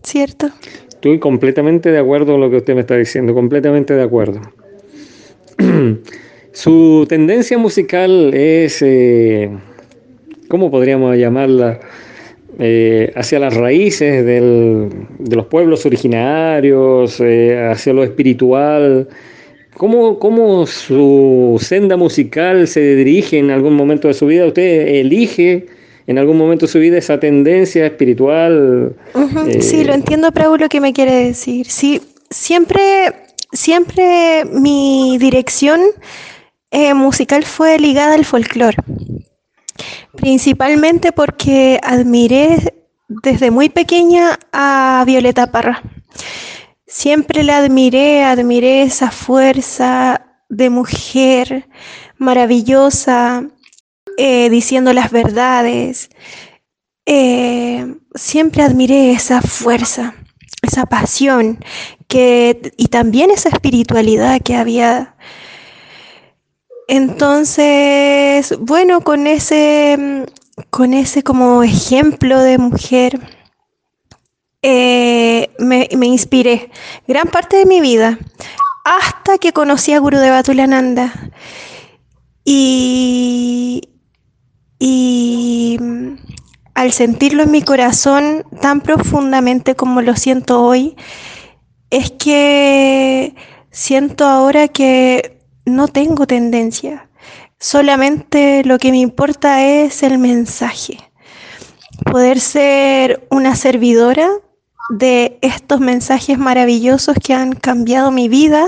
¿cierto? 0.03 0.51
Estoy 0.89 1.19
completamente 1.19 1.91
de 1.91 1.99
acuerdo 1.99 2.33
con 2.33 2.41
lo 2.41 2.51
que 2.51 2.57
usted 2.57 2.75
me 2.75 2.81
está 2.81 2.97
diciendo, 2.97 3.33
completamente 3.33 3.95
de 3.95 4.03
acuerdo. 4.03 4.41
Su 6.53 7.07
tendencia 7.09 7.59
musical 7.59 8.33
es, 8.35 8.83
eh, 8.83 9.51
¿cómo 10.49 10.71
podríamos 10.71 11.17
llamarla? 11.17 11.81
Eh, 12.61 13.13
hacia 13.15 13.39
las 13.39 13.55
raíces 13.55 14.25
del, 14.25 14.89
de 15.21 15.37
los 15.37 15.47
pueblos 15.47 15.87
originarios, 15.87 17.21
eh, 17.21 17.57
hacia 17.71 17.93
lo 17.93 18.03
espiritual. 18.03 19.09
¿Cómo, 19.77 20.19
¿Cómo 20.19 20.67
su 20.67 21.57
senda 21.61 21.97
musical 21.97 22.67
se 22.67 22.97
dirige 22.97 23.39
en 23.39 23.51
algún 23.51 23.75
momento 23.75 24.09
de 24.09 24.15
su 24.15 24.27
vida? 24.27 24.45
¿Usted 24.45 24.89
elige 24.89 25.67
en 26.09 26.19
algún 26.19 26.37
momento 26.37 26.67
de 26.67 26.73
su 26.73 26.81
vida 26.81 26.99
esa 26.99 27.21
tendencia 27.21 27.87
espiritual? 27.87 28.93
sí, 29.61 29.85
lo 29.85 29.95
entiendo, 29.95 30.33
pero 30.33 30.57
lo 30.57 30.69
que 30.69 30.81
me 30.81 30.93
quiere 30.93 31.27
decir. 31.27 31.67
Sí, 31.67 32.03
siempre, 32.31 32.83
siempre 33.53 34.45
mi 34.45 35.19
dirección 35.19 35.81
eh, 36.71 36.95
musical 36.95 37.45
fue 37.45 37.79
ligada 37.79 38.15
al 38.15 38.25
folclore, 38.25 38.77
principalmente 40.17 41.13
porque 41.13 41.81
admiré 41.83 42.75
desde 43.09 43.51
muy 43.51 43.69
pequeña 43.69 44.39
a 44.53 45.03
Violeta 45.07 45.51
Parra. 45.51 45.83
Siempre 46.87 47.43
la 47.43 47.59
admiré, 47.59 48.25
admiré 48.25 48.83
esa 48.83 49.11
fuerza 49.11 50.27
de 50.49 50.71
mujer 50.71 51.69
maravillosa, 52.17 53.45
eh, 54.17 54.51
diciendo 54.51 54.93
las 54.93 55.11
verdades. 55.11 56.11
Eh, 57.07 57.95
siempre 58.15 58.63
admiré 58.63 59.13
esa 59.13 59.41
fuerza, 59.41 60.15
esa 60.63 60.85
pasión 60.87 61.59
que, 62.09 62.73
y 62.77 62.89
también 62.89 63.31
esa 63.31 63.51
espiritualidad 63.51 64.41
que 64.43 64.57
había 64.57 65.15
entonces, 66.89 68.57
bueno, 68.61 69.03
con 69.03 69.27
ese, 69.27 70.25
con 70.71 70.95
ese 70.95 71.23
como 71.23 71.63
ejemplo 71.63 72.41
de 72.41 72.57
mujer, 72.57 73.21
eh, 74.63 75.51
me, 75.59 75.87
inspiré 76.07 76.71
gran 77.07 77.29
parte 77.29 77.59
de 77.59 77.67
mi 77.67 77.83
vida 77.83 78.19
hasta 78.85 79.37
que 79.37 79.53
conocí 79.53 79.93
a 79.93 79.99
Gurudeva 79.99 80.43
Tulananda. 80.43 81.13
Y, 82.43 83.91
y 84.79 85.79
al 86.73 86.93
sentirlo 86.93 87.43
en 87.43 87.51
mi 87.51 87.61
corazón 87.61 88.45
tan 88.63 88.81
profundamente 88.81 89.75
como 89.77 90.01
lo 90.01 90.17
siento 90.17 90.63
hoy, 90.63 90.97
es 91.91 92.11
que 92.13 93.35
siento 93.71 94.27
ahora 94.27 94.69
que 94.69 95.41
no 95.65 95.89
tengo 95.89 96.27
tendencia. 96.27 97.09
Solamente 97.59 98.63
lo 98.65 98.79
que 98.79 98.91
me 98.91 98.99
importa 98.99 99.65
es 99.65 100.03
el 100.03 100.19
mensaje. 100.19 100.99
Poder 102.05 102.41
ser 102.41 103.27
una 103.31 103.57
servidora 103.57 104.29
de 104.91 105.39
estos 105.43 105.81
mensajes 105.81 106.39
maravillosos 106.39 107.17
que 107.23 107.35
han 107.35 107.53
cambiado 107.53 108.11
mi 108.11 108.29
vida 108.29 108.67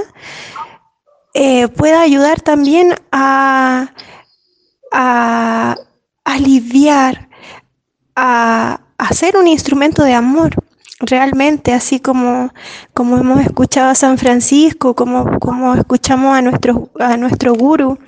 eh, 1.33 1.69
pueda 1.69 2.03
ayudar 2.03 2.41
también 2.41 2.95
a, 3.13 3.93
aliviar, 6.25 7.29
a, 8.17 8.81
a 8.99 9.15
ser 9.15 9.37
un 9.37 9.47
instrumento 9.47 10.03
de 10.03 10.15
amor 10.15 10.57
realmente, 11.01 11.73
así 11.73 11.99
como, 11.99 12.53
como 12.95 13.19
hemos 13.19 13.41
escuchado 13.41 13.91
a 13.91 13.95
San 13.95 14.19
Francisco, 14.19 14.95
como, 14.95 15.39
como 15.41 15.75
escuchamos 15.75 16.37
a 16.37 16.43
nuestro, 16.43 16.91
a 17.01 17.17
nuestro 17.17 17.55
guru. 17.55 17.99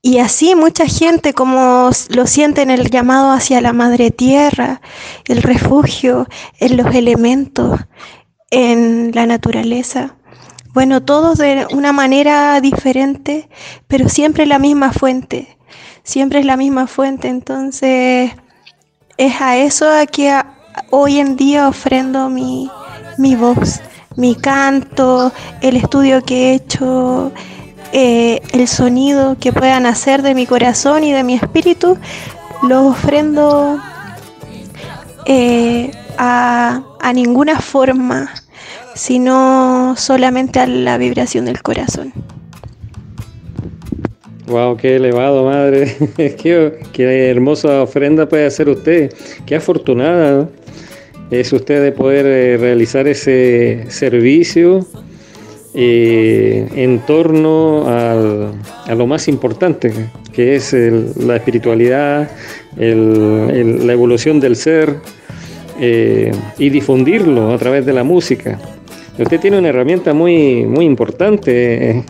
Y 0.00 0.18
así 0.18 0.56
mucha 0.56 0.86
gente 0.86 1.32
como 1.32 1.90
lo 2.08 2.26
siente 2.26 2.62
en 2.62 2.70
el 2.70 2.90
llamado 2.90 3.30
hacia 3.30 3.60
la 3.60 3.72
madre 3.72 4.10
tierra, 4.10 4.80
el 5.26 5.42
refugio, 5.42 6.26
en 6.58 6.76
los 6.76 6.92
elementos, 6.94 7.78
en 8.50 9.12
la 9.14 9.26
naturaleza. 9.26 10.16
Bueno, 10.74 11.02
todos 11.02 11.38
de 11.38 11.66
una 11.72 11.92
manera 11.92 12.60
diferente, 12.60 13.48
pero 13.86 14.08
siempre 14.08 14.46
la 14.46 14.58
misma 14.58 14.92
fuente, 14.92 15.56
siempre 16.02 16.40
es 16.40 16.46
la 16.46 16.56
misma 16.56 16.86
fuente. 16.88 17.28
Entonces, 17.28 18.32
es 19.18 19.40
a 19.40 19.56
eso 19.58 19.88
a 19.88 20.06
que 20.06 20.32
hoy 20.90 21.18
en 21.18 21.36
día 21.36 21.68
ofrendo 21.68 22.28
mi, 22.28 22.68
voz, 23.36 23.80
mi 24.16 24.34
canto, 24.34 25.32
el 25.60 25.76
estudio 25.76 26.22
que 26.22 26.50
he 26.50 26.54
hecho, 26.54 27.32
eh, 27.92 28.40
el 28.52 28.68
sonido 28.68 29.36
que 29.38 29.52
puedan 29.52 29.86
hacer 29.86 30.22
de 30.22 30.34
mi 30.34 30.46
corazón 30.46 31.04
y 31.04 31.12
de 31.12 31.24
mi 31.24 31.34
espíritu, 31.34 31.98
lo 32.62 32.86
ofrendo 32.86 33.78
eh, 35.26 35.90
a, 36.18 36.82
a 37.00 37.12
ninguna 37.12 37.60
forma, 37.60 38.30
sino 38.94 39.94
solamente 39.96 40.60
a 40.60 40.66
la 40.66 40.98
vibración 40.98 41.44
del 41.44 41.62
corazón. 41.62 42.12
Wow, 44.46 44.76
qué 44.76 44.96
elevado, 44.96 45.44
madre. 45.44 45.96
qué, 46.16 47.30
hermosa 47.30 47.82
ofrenda 47.82 48.28
puede 48.28 48.46
hacer 48.46 48.68
usted. 48.68 49.12
Qué 49.46 49.56
afortunada 49.56 50.48
es 51.30 51.52
usted 51.52 51.82
de 51.82 51.92
poder 51.92 52.26
eh, 52.26 52.56
realizar 52.58 53.06
ese 53.06 53.86
servicio 53.88 54.86
eh, 55.74 56.68
en 56.74 57.00
torno 57.06 57.88
a 57.88 58.94
lo 58.94 59.06
más 59.06 59.28
importante, 59.28 59.92
que 60.32 60.56
es 60.56 60.72
la 60.72 61.36
espiritualidad, 61.36 62.30
la 62.76 63.92
evolución 63.92 64.40
del 64.40 64.56
ser 64.56 64.96
eh, 65.80 66.30
y 66.58 66.68
difundirlo 66.68 67.52
a 67.52 67.58
través 67.58 67.86
de 67.86 67.92
la 67.92 68.04
música. 68.04 68.58
Usted 69.18 69.40
tiene 69.40 69.58
una 69.58 69.68
herramienta 69.68 70.12
muy, 70.12 70.64
muy 70.64 70.84
importante, 70.84 72.04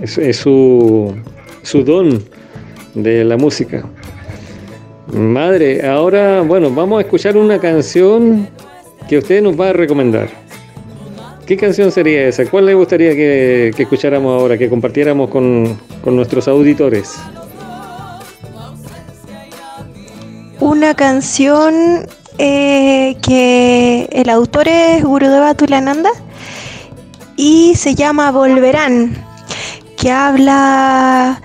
es, 0.00 0.36
su, 0.36 1.14
su 1.68 1.84
don 1.84 2.24
de 2.94 3.24
la 3.24 3.36
música. 3.36 3.84
Madre, 5.12 5.86
ahora, 5.86 6.40
bueno, 6.40 6.70
vamos 6.70 6.98
a 6.98 7.02
escuchar 7.02 7.36
una 7.36 7.58
canción 7.58 8.48
que 9.06 9.18
usted 9.18 9.42
nos 9.42 9.58
va 9.58 9.68
a 9.68 9.72
recomendar. 9.74 10.28
¿Qué 11.46 11.56
canción 11.56 11.92
sería 11.92 12.26
esa? 12.26 12.44
¿Cuál 12.46 12.66
le 12.66 12.74
gustaría 12.74 13.14
que, 13.14 13.74
escucháramos 13.76 14.40
ahora, 14.40 14.56
que 14.56 14.68
compartiéramos 14.68 15.30
con, 15.30 15.78
nuestros 16.04 16.48
auditores? 16.48 17.16
Una 20.60 20.94
canción 20.94 22.06
eh, 22.38 23.16
que 23.22 24.08
el 24.12 24.30
autor 24.30 24.68
es 24.68 25.04
Gurudeva 25.04 25.54
Tulananda 25.54 26.10
y 27.36 27.74
se 27.76 27.94
llama 27.94 28.30
Volverán, 28.30 29.14
que 29.96 30.10
habla 30.10 31.40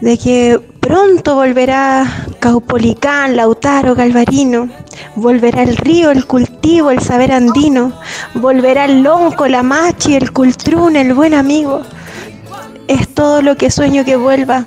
de 0.00 0.18
que 0.18 0.60
pronto 0.80 1.34
volverá 1.34 2.26
Caupolicán, 2.38 3.36
Lautaro, 3.36 3.94
Galvarino 3.94 4.68
Volverá 5.14 5.62
el 5.62 5.76
río, 5.76 6.10
el 6.10 6.26
cultivo, 6.26 6.90
el 6.90 7.00
saber 7.00 7.32
andino. 7.32 7.92
Volverá 8.34 8.84
el 8.84 9.02
lonco, 9.02 9.46
la 9.48 9.62
machi, 9.62 10.14
el 10.14 10.32
cultrún, 10.32 10.96
el 10.96 11.14
buen 11.14 11.34
amigo. 11.34 11.82
Es 12.86 13.14
todo 13.14 13.42
lo 13.42 13.56
que 13.56 13.70
sueño 13.70 14.04
que 14.04 14.16
vuelva. 14.16 14.66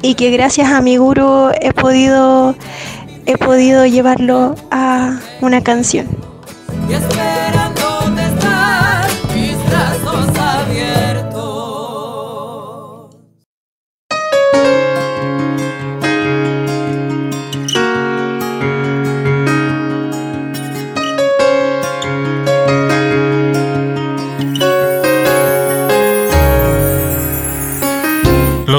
Y 0.00 0.14
que 0.14 0.30
gracias 0.30 0.70
a 0.70 0.80
mi 0.80 0.96
guru 0.96 1.50
he 1.60 1.72
podido, 1.72 2.54
he 3.26 3.36
podido 3.36 3.86
llevarlo 3.86 4.54
a 4.70 5.18
una 5.40 5.62
canción. 5.62 6.06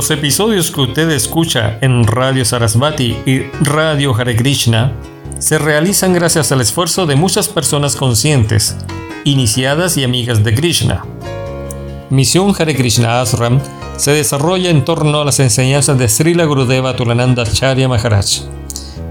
Los 0.04 0.12
episodios 0.12 0.70
que 0.70 0.82
usted 0.82 1.10
escucha 1.12 1.78
en 1.80 2.06
Radio 2.06 2.44
Sarasvati 2.44 3.16
y 3.26 3.44
Radio 3.62 4.14
Hare 4.14 4.36
Krishna 4.36 4.92
se 5.40 5.58
realizan 5.58 6.12
gracias 6.12 6.52
al 6.52 6.60
esfuerzo 6.60 7.06
de 7.06 7.16
muchas 7.16 7.48
personas 7.48 7.96
conscientes, 7.96 8.76
iniciadas 9.24 9.96
y 9.96 10.04
amigas 10.04 10.44
de 10.44 10.54
Krishna. 10.54 11.06
Misión 12.10 12.54
Hare 12.60 12.76
Krishna 12.76 13.22
Ashram 13.22 13.62
se 13.96 14.12
desarrolla 14.12 14.72
en 14.72 14.84
torno 14.84 15.22
a 15.22 15.24
las 15.24 15.40
enseñanzas 15.40 15.98
de 15.98 16.10
Srila 16.10 16.44
Gurudeva 16.44 16.98
Tulananda 16.98 17.46
Charya 17.46 17.88
Maharaj. 17.88 18.42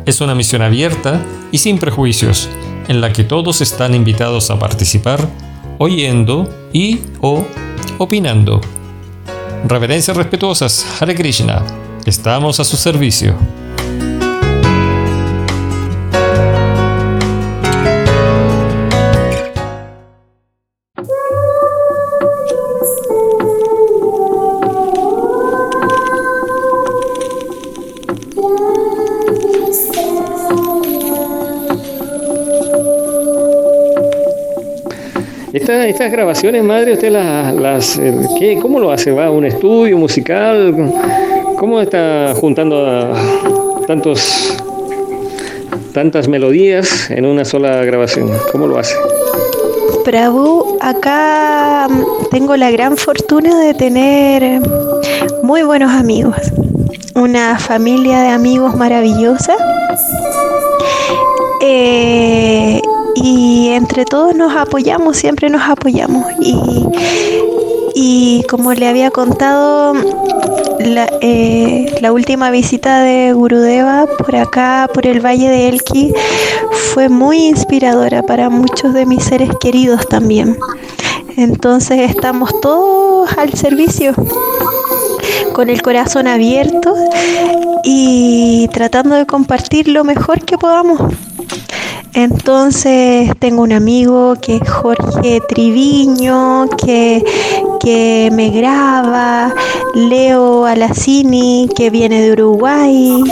Es 0.05 0.21
una 0.21 0.35
misión 0.35 0.61
abierta 0.61 1.25
y 1.53 1.57
sin 1.57 1.79
prejuicios, 1.79 2.51
en 2.89 3.01
la 3.01 3.15
que 3.15 3.25
todos 3.25 3.63
están 3.63 3.95
invitados 3.95 4.51
a 4.51 4.59
participar, 4.59 5.27
oyendo 5.79 6.51
y 6.71 7.01
o 7.23 7.47
opinando. 7.97 8.61
Reverencias 9.65 10.17
respetuosas, 10.17 10.85
Hare 11.01 11.15
Krishna. 11.15 11.65
Estamos 12.05 12.59
a 12.59 12.65
su 12.65 12.77
servicio. 12.77 13.62
Estas 35.81 36.13
grabaciones, 36.13 36.63
madre, 36.63 36.93
usted 36.93 37.11
las, 37.11 37.55
las 37.55 38.01
¿qué, 38.39 38.59
¿cómo 38.61 38.79
lo 38.79 38.91
hace? 38.91 39.11
¿Va 39.11 39.27
a 39.27 39.31
un 39.31 39.47
estudio 39.47 39.97
musical? 39.97 40.75
¿Cómo 41.59 41.81
está 41.81 42.35
juntando 42.37 43.15
tantos, 43.87 44.57
tantas 45.95 46.29
melodías 46.29 47.11
en 47.11 47.25
una 47.25 47.45
sola 47.45 47.85
grabación? 47.85 48.31
¿Cómo 48.51 48.67
lo 48.67 48.79
hace? 48.79 48.95
Prabhu, 50.05 50.77
acá 50.81 51.87
mm, 51.89 52.29
tengo 52.31 52.57
la 52.57 52.71
gran 52.71 52.97
fortuna 52.97 53.59
de 53.61 53.73
tener 53.73 54.61
muy 55.43 55.63
buenos 55.63 55.93
amigos, 55.93 56.37
una 57.15 57.59
familia 57.59 58.21
de 58.21 58.29
amigos 58.29 58.75
maravillosa. 58.75 59.55
Eh, 61.61 62.82
y 63.15 63.69
entre 63.69 64.05
todos 64.05 64.35
nos 64.35 64.57
apoyamos, 64.57 65.17
siempre 65.17 65.51
nos 65.51 65.63
apoyamos. 65.69 66.25
Y, 67.95 68.45
como 68.49 68.73
le 68.73 68.89
había 68.89 69.11
contado, 69.11 69.95
la, 70.81 71.09
eh, 71.21 71.95
la, 72.01 72.13
última 72.13 72.51
visita 72.51 73.01
de 73.01 73.33
Gurudeva 73.33 74.07
por 74.19 74.35
acá, 74.37 74.89
por 74.93 75.07
el 75.07 75.25
Valle 75.25 75.49
de 75.49 75.69
Elqui, 75.69 76.13
fue 76.93 77.09
muy 77.09 77.47
inspiradora 77.47 78.23
para 78.23 78.51
muchos 78.51 78.95
de 78.95 79.07
mis 79.07 79.25
seres 79.25 79.51
queridos 79.61 80.07
también. 80.09 80.59
Entonces 81.37 82.11
estamos 82.11 82.51
todos 82.61 83.31
al 83.39 83.53
servicio, 83.55 84.15
con 85.55 85.69
el 85.69 85.81
corazón 85.83 86.27
abierto 86.27 86.95
y 87.85 88.69
tratando 88.73 89.15
de 89.15 89.27
compartir 89.27 89.89
lo 89.89 90.05
mejor 90.05 90.45
que 90.45 90.59
podamos. 90.59 91.01
Entonces 92.15 93.31
tengo 93.39 93.63
un 93.63 93.73
amigo 93.73 94.35
que 94.41 94.57
es 94.57 94.71
Jorge 94.71 95.41
Triviño, 95.49 96.69
que, 96.85 97.25
que 97.81 98.31
me 98.33 98.51
graba, 98.51 99.55
Leo 99.95 100.67
Alacini, 100.67 101.71
que 101.75 101.89
viene 101.89 102.21
de 102.21 102.33
Uruguay 102.33 103.25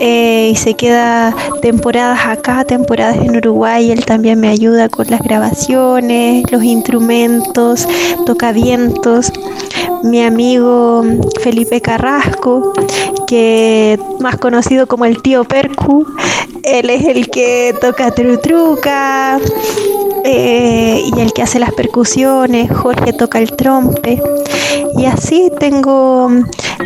eh, 0.00 0.50
y 0.52 0.56
se 0.56 0.74
queda 0.74 1.34
temporadas 1.62 2.26
acá, 2.26 2.64
temporadas 2.64 3.16
en 3.16 3.36
Uruguay. 3.36 3.90
Él 3.90 4.04
también 4.04 4.38
me 4.40 4.48
ayuda 4.48 4.90
con 4.90 5.06
las 5.08 5.22
grabaciones, 5.22 6.44
los 6.52 6.62
instrumentos, 6.62 7.88
toca 8.26 8.52
vientos. 8.52 9.32
Mi 10.02 10.22
amigo 10.22 11.02
Felipe 11.40 11.80
Carrasco, 11.80 12.72
que 13.26 13.98
más 14.20 14.36
conocido 14.36 14.86
como 14.86 15.04
el 15.04 15.22
tío 15.22 15.44
Percu, 15.44 16.04
él 16.64 16.90
es 16.90 17.04
el 17.04 17.21
que 17.28 17.74
toca 17.80 18.10
trutruca 18.10 19.38
eh, 20.24 21.02
y 21.04 21.20
el 21.20 21.32
que 21.32 21.42
hace 21.42 21.58
las 21.58 21.72
percusiones, 21.72 22.70
Jorge 22.70 23.12
toca 23.12 23.38
el 23.38 23.52
trompe. 23.52 24.22
Y 24.96 25.06
así 25.06 25.50
tengo, 25.58 26.30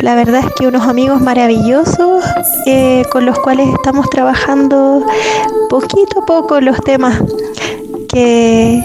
la 0.01 0.15
verdad 0.15 0.41
es 0.45 0.53
que 0.53 0.67
unos 0.67 0.87
amigos 0.87 1.21
maravillosos 1.21 2.23
eh, 2.65 3.03
con 3.11 3.25
los 3.25 3.37
cuales 3.39 3.67
estamos 3.69 4.09
trabajando 4.09 5.05
poquito 5.69 6.21
a 6.21 6.25
poco 6.25 6.61
los 6.61 6.79
temas 6.81 7.21
que, 8.11 8.83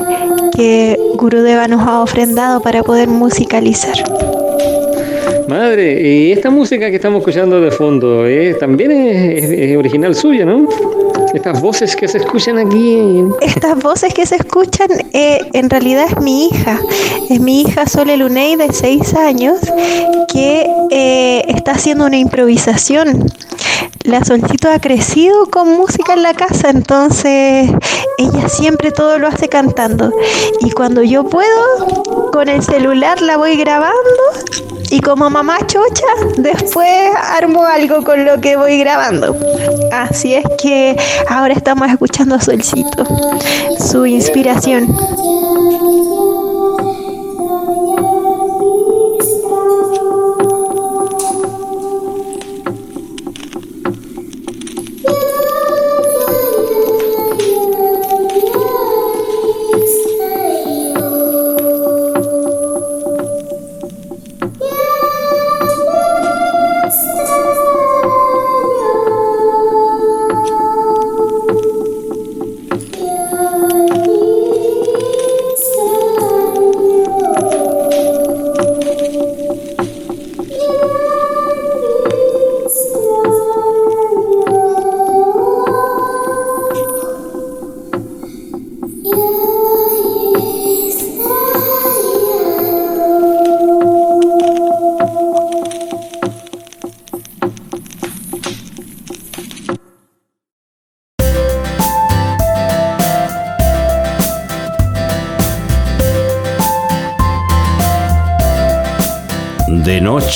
que 0.56 0.98
Gurudeva 1.14 1.68
nos 1.68 1.86
ha 1.86 2.02
ofrendado 2.02 2.60
para 2.60 2.82
poder 2.82 3.08
musicalizar. 3.08 3.94
Madre, 5.52 6.00
y 6.00 6.32
esta 6.32 6.48
música 6.48 6.88
que 6.88 6.96
estamos 6.96 7.18
escuchando 7.18 7.60
de 7.60 7.70
fondo 7.70 8.26
eh, 8.26 8.54
también 8.58 8.90
es, 8.90 9.76
original 9.76 10.14
suya, 10.14 10.46
¿no? 10.46 10.66
Estas 11.34 11.62
voces 11.62 11.96
que 11.96 12.08
se 12.08 12.18
escuchan 12.18 12.58
aquí. 12.58 13.24
Estas 13.40 13.78
voces 13.78 14.12
que 14.12 14.26
se 14.26 14.36
escuchan 14.36 14.88
eh, 15.12 15.40
en 15.54 15.70
realidad 15.70 16.06
es 16.10 16.20
mi 16.20 16.46
hija. 16.46 16.78
Es 17.30 17.40
mi 17.40 17.62
hija 17.62 17.86
Sole 17.86 18.16
Luney 18.16 18.56
de 18.56 18.72
6 18.72 19.14
años 19.14 19.58
que 20.32 20.66
eh, 20.90 21.44
está 21.48 21.72
haciendo 21.72 22.06
una 22.06 22.18
improvisación. 22.18 23.26
La 24.04 24.24
Solcito 24.24 24.68
ha 24.68 24.80
crecido 24.80 25.46
con 25.46 25.76
música 25.76 26.14
en 26.14 26.22
la 26.22 26.34
casa, 26.34 26.70
entonces 26.70 27.70
ella 28.18 28.48
siempre 28.48 28.90
todo 28.90 29.18
lo 29.18 29.28
hace 29.28 29.48
cantando. 29.48 30.12
Y 30.60 30.70
cuando 30.72 31.02
yo 31.02 31.24
puedo, 31.24 32.30
con 32.32 32.48
el 32.48 32.62
celular 32.62 33.20
la 33.22 33.36
voy 33.36 33.56
grabando 33.56 33.94
y 34.90 35.00
como 35.00 35.30
mamá 35.30 35.58
chocha, 35.66 36.06
después 36.36 36.88
armo 37.16 37.64
algo 37.64 38.04
con 38.04 38.24
lo 38.24 38.40
que 38.40 38.56
voy 38.56 38.78
grabando. 38.78 39.36
Así 39.90 40.34
es 40.34 40.44
que 40.60 40.96
ahora 41.28 41.54
estamos 41.54 41.88
escuchando 41.88 42.34
a 42.34 42.40
Solcito, 42.40 43.06
su 43.78 44.04
inspiración. 44.04 44.94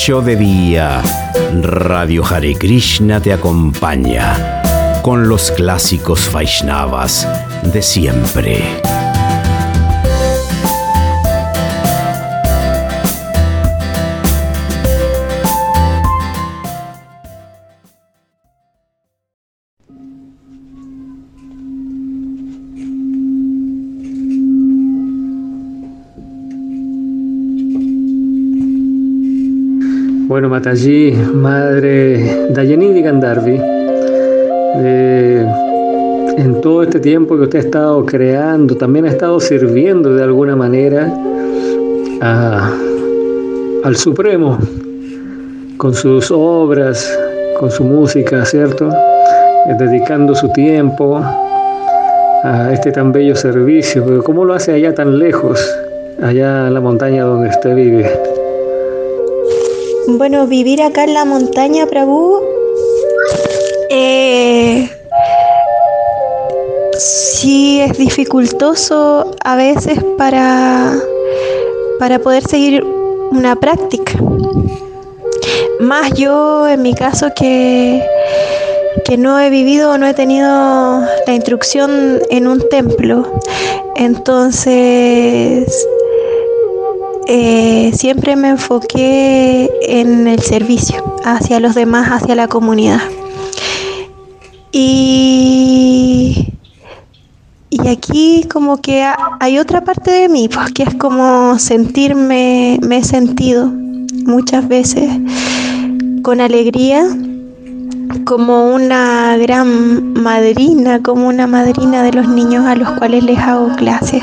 De 0.07 0.37
día, 0.37 1.01
Radio 1.61 2.23
Hare 2.25 2.55
Krishna 2.55 3.19
te 3.19 3.33
acompaña 3.33 4.61
con 5.01 5.27
los 5.27 5.51
clásicos 5.51 6.31
Vaishnavas 6.31 7.27
de 7.73 7.81
siempre. 7.81 8.96
Mataji, 30.67 31.13
madre 31.33 32.49
Dayanidi 32.49 33.01
Gandarvi, 33.01 33.57
eh, 34.75 35.45
en 36.37 36.59
todo 36.59 36.83
este 36.83 36.99
tiempo 36.99 37.37
que 37.37 37.43
usted 37.43 37.59
ha 37.59 37.61
estado 37.61 38.05
creando, 38.05 38.75
también 38.75 39.05
ha 39.05 39.09
estado 39.09 39.39
sirviendo 39.39 40.13
de 40.13 40.23
alguna 40.23 40.57
manera 40.57 41.09
al 42.21 43.95
Supremo 43.95 44.57
con 45.77 45.93
sus 45.93 46.29
obras, 46.31 47.17
con 47.57 47.71
su 47.71 47.85
música, 47.85 48.43
¿cierto? 48.43 48.89
Eh, 48.89 49.75
dedicando 49.79 50.35
su 50.35 50.49
tiempo 50.51 51.21
a 52.43 52.73
este 52.73 52.91
tan 52.91 53.13
bello 53.13 53.37
servicio. 53.37 54.03
Pero 54.05 54.21
¿cómo 54.21 54.43
lo 54.43 54.53
hace 54.53 54.73
allá 54.73 54.93
tan 54.93 55.17
lejos, 55.17 55.65
allá 56.21 56.67
en 56.67 56.73
la 56.73 56.81
montaña 56.81 57.23
donde 57.23 57.47
usted 57.47 57.73
vive? 57.73 58.36
Bueno, 60.09 60.47
vivir 60.47 60.81
acá 60.81 61.03
en 61.03 61.13
la 61.13 61.25
montaña, 61.25 61.85
Prabhu, 61.85 62.39
eh, 63.89 64.89
sí 66.97 67.81
es 67.81 67.97
dificultoso 67.97 69.35
a 69.43 69.57
veces 69.57 69.99
para, 70.17 70.93
para 71.99 72.19
poder 72.19 72.47
seguir 72.47 72.85
una 73.31 73.57
práctica. 73.57 74.13
Más 75.81 76.13
yo, 76.13 76.65
en 76.69 76.83
mi 76.83 76.93
caso, 76.93 77.27
que, 77.35 78.01
que 79.03 79.17
no 79.17 79.37
he 79.41 79.49
vivido 79.49 79.91
o 79.91 79.97
no 79.97 80.07
he 80.07 80.13
tenido 80.13 81.01
la 81.27 81.33
instrucción 81.33 82.21
en 82.29 82.47
un 82.47 82.67
templo. 82.69 83.29
Entonces, 83.97 85.85
eh, 87.27 87.91
siempre 87.93 88.35
me 88.35 88.49
enfoqué 88.49 89.69
en 89.81 90.27
el 90.27 90.39
servicio 90.39 91.15
hacia 91.25 91.59
los 91.59 91.75
demás, 91.75 92.09
hacia 92.09 92.35
la 92.35 92.47
comunidad. 92.47 93.01
Y, 94.71 96.53
y 97.69 97.87
aquí 97.87 98.45
como 98.49 98.77
que 98.77 99.05
hay 99.39 99.59
otra 99.59 99.83
parte 99.83 100.11
de 100.11 100.29
mí, 100.29 100.47
pues 100.47 100.71
que 100.71 100.83
es 100.83 100.95
como 100.95 101.59
sentirme, 101.59 102.79
me 102.81 102.99
he 102.99 103.03
sentido 103.03 103.67
muchas 104.25 104.67
veces 104.67 105.09
con 106.21 106.41
alegría 106.41 107.03
como 108.25 108.73
una 108.73 109.37
gran 109.37 110.13
madrina, 110.13 111.01
como 111.01 111.27
una 111.27 111.47
madrina 111.47 112.03
de 112.03 112.13
los 112.13 112.27
niños 112.27 112.65
a 112.65 112.75
los 112.75 112.89
cuales 112.91 113.23
les 113.23 113.39
hago 113.39 113.75
clases, 113.75 114.21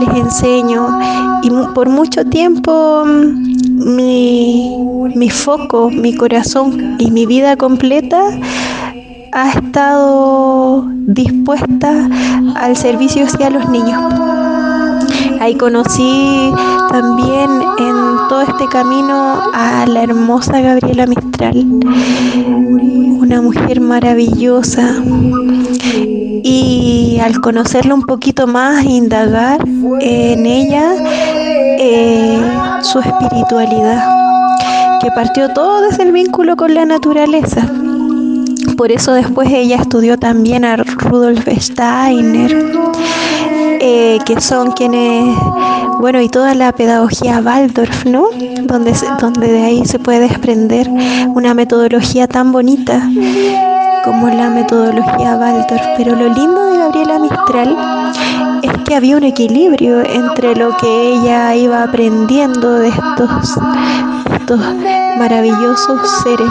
les 0.00 0.16
enseño 0.16 0.98
y 1.42 1.50
por 1.74 1.88
mucho 1.88 2.24
tiempo 2.24 3.04
mm, 3.04 3.94
mi, 3.94 4.76
mi 5.14 5.30
foco, 5.30 5.90
mi 5.90 6.14
corazón 6.14 6.96
y 6.98 7.10
mi 7.10 7.26
vida 7.26 7.56
completa 7.56 8.20
ha 9.32 9.50
estado 9.50 10.86
dispuesta 11.06 12.08
al 12.56 12.76
servicio 12.76 13.26
hacia 13.26 13.50
los 13.50 13.68
niños. 13.68 14.02
Ahí 15.40 15.54
conocí 15.56 16.50
también 16.88 17.50
en 17.78 17.94
todo 18.28 18.42
este 18.42 18.66
camino 18.68 19.38
a 19.52 19.84
la 19.86 20.02
hermosa 20.02 20.60
Gabriela 20.60 21.06
Mistral, 21.06 21.66
una 23.20 23.42
mujer 23.42 23.80
maravillosa. 23.80 24.94
Y 26.48 26.95
al 27.20 27.40
conocerla 27.40 27.94
un 27.94 28.02
poquito 28.02 28.46
más, 28.46 28.84
indagar 28.84 29.60
en 30.00 30.46
ella 30.46 30.92
eh, 31.78 32.40
su 32.82 32.98
espiritualidad, 33.00 34.02
que 35.00 35.10
partió 35.10 35.52
todo 35.52 35.82
desde 35.82 36.04
el 36.04 36.12
vínculo 36.12 36.56
con 36.56 36.74
la 36.74 36.84
naturaleza. 36.84 37.62
Por 38.76 38.92
eso 38.92 39.14
después 39.14 39.50
ella 39.50 39.76
estudió 39.76 40.18
también 40.18 40.64
a 40.64 40.76
Rudolf 40.76 41.48
Steiner 41.58 42.54
eh, 43.80 44.18
que 44.24 44.40
son 44.40 44.72
quienes, 44.72 45.36
bueno, 46.00 46.20
y 46.20 46.28
toda 46.28 46.54
la 46.54 46.72
pedagogía 46.72 47.40
Waldorf, 47.40 48.04
¿no? 48.04 48.28
Donde, 48.64 48.94
donde 49.20 49.52
de 49.52 49.62
ahí 49.62 49.84
se 49.84 49.98
puede 49.98 50.20
desprender 50.20 50.90
una 51.34 51.54
metodología 51.54 52.26
tan 52.26 52.52
bonita 52.52 53.08
como 54.06 54.28
la 54.28 54.48
metodología 54.48 55.36
Waldorf. 55.36 55.82
Pero 55.96 56.14
lo 56.14 56.32
lindo 56.32 56.64
de 56.64 56.78
Gabriela 56.78 57.18
Mistral 57.18 57.76
es 58.62 58.72
que 58.84 58.94
había 58.94 59.16
un 59.16 59.24
equilibrio 59.24 60.00
entre 60.00 60.54
lo 60.54 60.76
que 60.76 61.14
ella 61.14 61.54
iba 61.56 61.82
aprendiendo 61.82 62.74
de 62.74 62.88
estos, 62.88 63.58
estos 64.32 64.60
maravillosos 65.18 66.00
seres 66.22 66.48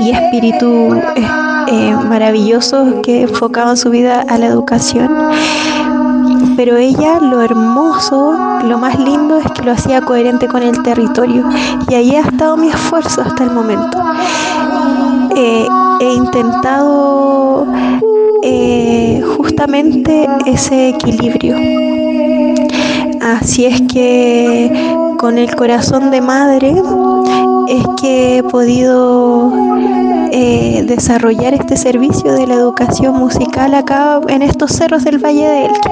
y 0.00 0.12
espíritus 0.12 0.96
eh, 1.16 1.28
eh, 1.66 1.96
maravillosos 2.08 2.94
que 3.02 3.22
enfocaban 3.22 3.76
su 3.76 3.90
vida 3.90 4.24
a 4.28 4.38
la 4.38 4.46
educación 4.46 5.10
pero 6.56 6.76
ella 6.76 7.20
lo 7.20 7.40
hermoso, 7.40 8.36
lo 8.64 8.76
más 8.76 8.98
lindo 8.98 9.38
es 9.38 9.50
que 9.52 9.62
lo 9.62 9.72
hacía 9.72 10.02
coherente 10.02 10.46
con 10.46 10.62
el 10.62 10.82
territorio 10.82 11.48
y 11.88 11.94
ahí 11.94 12.14
ha 12.14 12.20
estado 12.20 12.58
mi 12.58 12.68
esfuerzo 12.68 13.22
hasta 13.22 13.44
el 13.44 13.50
momento. 13.50 13.98
Eh, 15.34 15.66
he 16.00 16.14
intentado 16.14 17.66
eh, 18.42 19.22
justamente 19.36 20.26
ese 20.46 20.88
equilibrio. 20.88 21.56
Así 23.20 23.66
es 23.66 23.82
que 23.82 24.94
con 25.18 25.36
el 25.36 25.54
corazón 25.54 26.10
de 26.10 26.20
madre 26.22 26.74
es 27.68 27.84
que 28.00 28.38
he 28.38 28.42
podido 28.42 29.52
eh, 30.32 30.82
desarrollar 30.86 31.52
este 31.54 31.76
servicio 31.76 32.32
de 32.32 32.46
la 32.46 32.54
educación 32.54 33.16
musical 33.16 33.74
acá 33.74 34.20
en 34.28 34.42
estos 34.42 34.72
cerros 34.72 35.04
del 35.04 35.18
Valle 35.18 35.46
de 35.46 35.66
Elqui. 35.66 35.90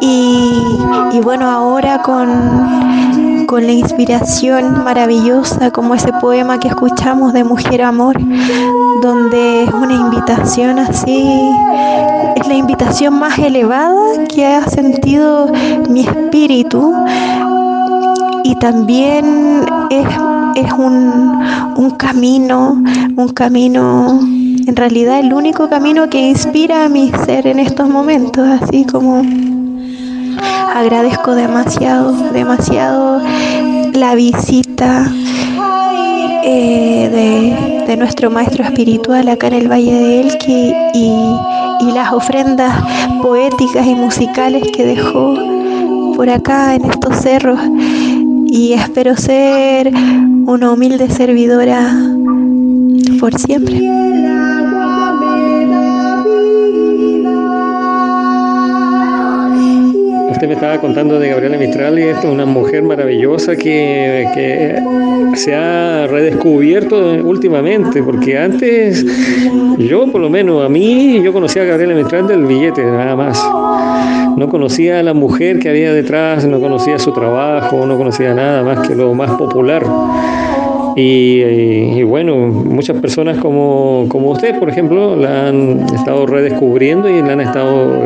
Y, 0.00 1.20
bueno, 1.20 1.50
ahora 1.50 2.02
con, 2.02 2.28
con 3.48 3.66
la 3.66 3.72
inspiración 3.72 4.84
maravillosa 4.84 5.70
como 5.70 5.94
ese 5.94 6.12
poema 6.20 6.60
que 6.60 6.68
escuchamos 6.68 7.32
de 7.32 7.44
Mujer 7.44 7.80
Amor, 7.80 8.14
donde 9.00 9.64
es 9.64 9.72
una 9.72 9.94
invitación 9.94 10.78
así, 10.78 11.24
es 12.36 12.46
la 12.46 12.54
invitación 12.54 13.18
más 13.18 13.38
elevada 13.38 14.26
que 14.28 14.44
ha 14.44 14.68
sentido 14.68 15.50
mi 15.88 16.00
espíritu. 16.00 16.94
Y 18.44 18.54
también 18.56 19.64
es, 19.88 20.06
un 20.78 21.90
camino, 21.96 22.82
un 23.16 23.28
camino 23.30 24.20
en 24.68 24.76
realidad 24.76 25.20
el 25.20 25.32
único 25.32 25.70
camino 25.70 26.10
que 26.10 26.20
inspira 26.20 26.84
a 26.84 26.90
mi 26.90 27.10
ser 27.24 27.46
en 27.46 27.58
estos 27.58 27.88
momentos, 27.88 28.46
así 28.46 28.84
como 28.84 29.22
agradezco 30.74 31.34
demasiado, 31.34 32.12
demasiado 32.32 33.20
la 33.92 34.14
visita 34.14 35.10
eh, 36.44 37.84
de, 37.86 37.96
nuestro 37.96 38.30
maestro 38.30 38.64
espiritual 38.64 39.28
acá 39.28 39.48
en 39.48 39.54
el 39.54 39.70
Valle 39.70 39.94
de 39.94 40.20
Elqui 40.20 40.72
y, 40.94 41.12
y 41.80 41.92
las 41.92 42.12
ofrendas 42.12 42.74
poéticas 43.22 43.86
y 43.86 43.94
musicales 43.94 44.62
que 44.72 44.84
dejó 44.84 45.34
por 46.14 46.30
acá 46.30 46.74
en 46.74 46.84
estos 46.84 47.16
cerros 47.16 47.58
y 48.46 48.72
espero 48.72 49.16
ser 49.16 49.92
una 50.46 50.70
humilde 50.72 51.10
servidora 51.10 51.92
por 53.20 53.38
siempre. 53.38 54.07
Usted 60.38 60.46
me 60.46 60.54
estaba 60.54 60.80
contando 60.80 61.18
de 61.18 61.30
Gabriela 61.30 61.58
Mistral 61.58 61.98
y 61.98 62.02
es 62.02 62.22
una 62.22 62.46
mujer 62.46 62.84
maravillosa 62.84 63.56
que, 63.56 64.78
se 65.34 65.52
ha 65.52 66.06
redescubierto 66.06 66.96
últimamente, 67.24 68.04
porque 68.04 68.38
antes 68.38 69.04
yo 69.78 70.06
por 70.12 70.20
lo 70.20 70.30
menos 70.30 70.64
a 70.64 70.68
mí 70.68 71.20
yo 71.24 71.32
conocía 71.32 71.62
a 71.62 71.64
Gabriela 71.64 71.92
Mistral 71.92 72.28
del 72.28 72.46
billete 72.46 72.84
nada 72.84 73.16
más. 73.16 73.36
No 74.36 74.48
conocía 74.48 75.00
a 75.00 75.02
la 75.02 75.12
mujer 75.12 75.58
que 75.58 75.70
había 75.70 75.92
detrás, 75.92 76.46
no 76.46 76.60
conocía 76.60 77.00
su 77.00 77.12
trabajo, 77.12 77.84
no 77.84 77.98
conocía 77.98 78.32
nada 78.32 78.62
más 78.62 78.86
que 78.86 78.94
lo 78.94 79.12
más 79.14 79.32
popular. 79.32 79.82
Y, 80.96 82.02
bueno, 82.02 82.36
muchas 82.36 83.00
personas 83.00 83.38
como, 83.38 84.06
como 84.08 84.30
usted, 84.30 84.58
por 84.58 84.68
ejemplo, 84.68 85.14
la 85.16 85.48
han 85.48 85.86
estado 85.94 86.26
redescubriendo 86.26 87.08
y 87.08 87.22
la 87.22 87.32
han 87.32 87.40
estado 87.40 88.02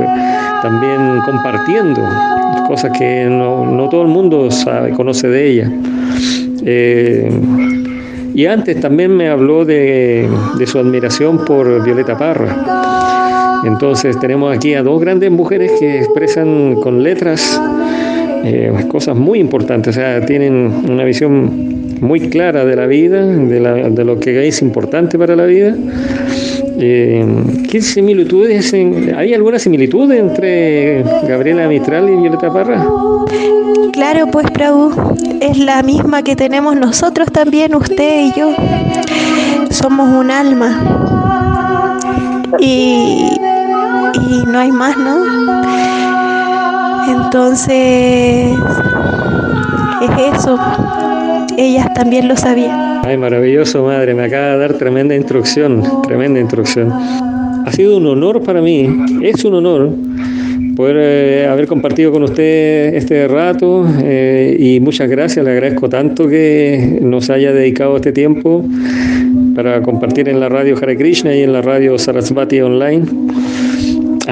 también 0.62 1.20
compartiendo 1.24 2.02
cosas 2.68 2.96
que 2.96 3.26
no, 3.28 3.88
todo 3.90 4.02
el 4.02 4.08
mundo 4.08 4.50
sabe, 4.50 4.92
conoce 4.92 5.28
de 5.28 5.50
ella. 5.50 5.72
Eh, 6.64 7.30
y 8.34 8.46
antes 8.46 8.80
también 8.80 9.14
me 9.14 9.28
habló 9.28 9.64
de, 9.64 10.28
su 10.66 10.78
admiración 10.78 11.44
por 11.44 11.84
Violeta 11.84 12.16
Parra. 12.16 13.60
Entonces 13.64 14.18
tenemos 14.18 14.56
aquí 14.56 14.74
a 14.74 14.82
dos 14.82 15.00
grandes 15.00 15.30
mujeres 15.30 15.72
que 15.78 15.98
expresan 15.98 16.76
con 16.76 17.02
letras 17.02 17.60
eh, 18.44 18.72
cosas 18.88 19.16
muy 19.16 19.38
importantes, 19.38 19.96
o 19.96 20.00
sea, 20.00 20.24
tienen 20.24 20.84
una 20.88 21.04
visión 21.04 22.00
muy 22.00 22.28
clara 22.28 22.64
de 22.64 22.74
la 22.74 22.86
vida, 22.86 23.24
de, 23.24 24.04
lo 24.04 24.18
que 24.18 24.48
es 24.48 24.60
importante 24.60 25.16
para 25.18 25.36
la 25.36 25.44
vida. 25.44 25.76
Eh, 26.80 27.24
¿Qué 27.70 27.80
similitudes? 27.80 28.74
¿Hay 29.16 29.32
alguna 29.34 29.60
similitud 29.60 30.10
entre 30.10 31.04
Gabriela 31.28 31.68
Mistral 31.68 32.10
y 32.10 32.16
Violeta 32.16 32.52
Parra? 32.52 32.84
Claro, 33.92 34.26
pues 34.32 34.50
Prabhu, 34.50 34.90
es 35.40 35.58
la 35.58 35.82
misma 35.84 36.24
que 36.24 36.34
tenemos 36.34 36.74
nosotros 36.74 37.28
también, 37.30 37.76
usted 37.76 38.26
y 38.26 38.32
yo. 38.36 38.52
Somos 39.70 40.08
un 40.08 40.30
alma. 40.30 41.98
Y, 42.58 43.28
y 44.28 44.44
no 44.46 44.58
hay 44.58 44.72
más, 44.72 44.96
¿no? 44.98 45.91
Entonces, 47.08 48.52
es 50.02 50.36
eso. 50.38 50.58
Ellas 51.56 51.92
también 51.94 52.28
lo 52.28 52.36
sabían. 52.36 53.02
Ay, 53.04 53.16
maravilloso, 53.16 53.84
madre. 53.84 54.14
Me 54.14 54.24
acaba 54.24 54.48
de 54.48 54.58
dar 54.58 54.74
tremenda 54.74 55.14
instrucción, 55.14 55.82
tremenda 56.02 56.40
instrucción. 56.40 56.92
Ha 56.92 57.72
sido 57.72 57.96
un 57.96 58.06
honor 58.06 58.42
para 58.42 58.60
mí, 58.60 58.88
es 59.22 59.44
un 59.44 59.54
honor 59.54 59.90
poder 60.74 60.96
eh, 60.98 61.46
haber 61.46 61.66
compartido 61.66 62.12
con 62.12 62.22
usted 62.22 62.94
este 62.94 63.28
rato 63.28 63.86
eh, 64.02 64.56
y 64.58 64.80
muchas 64.80 65.08
gracias, 65.08 65.44
le 65.44 65.52
agradezco 65.52 65.88
tanto 65.88 66.28
que 66.28 66.98
nos 67.02 67.30
haya 67.30 67.52
dedicado 67.52 67.96
este 67.96 68.12
tiempo 68.12 68.64
para 69.54 69.82
compartir 69.82 70.28
en 70.28 70.40
la 70.40 70.48
radio 70.48 70.76
Hare 70.76 70.96
Krishna 70.96 71.34
y 71.34 71.42
en 71.42 71.52
la 71.52 71.62
radio 71.62 71.98
Sarasvati 71.98 72.60
Online. 72.60 73.04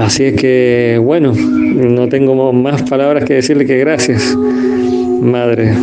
Así 0.00 0.24
es 0.24 0.40
que, 0.40 0.98
bueno, 1.02 1.32
no 1.34 2.08
tengo 2.08 2.52
más 2.52 2.82
palabras 2.84 3.24
que 3.24 3.34
decirle 3.34 3.66
que 3.66 3.76
gracias, 3.78 4.34
madre. 5.20 5.74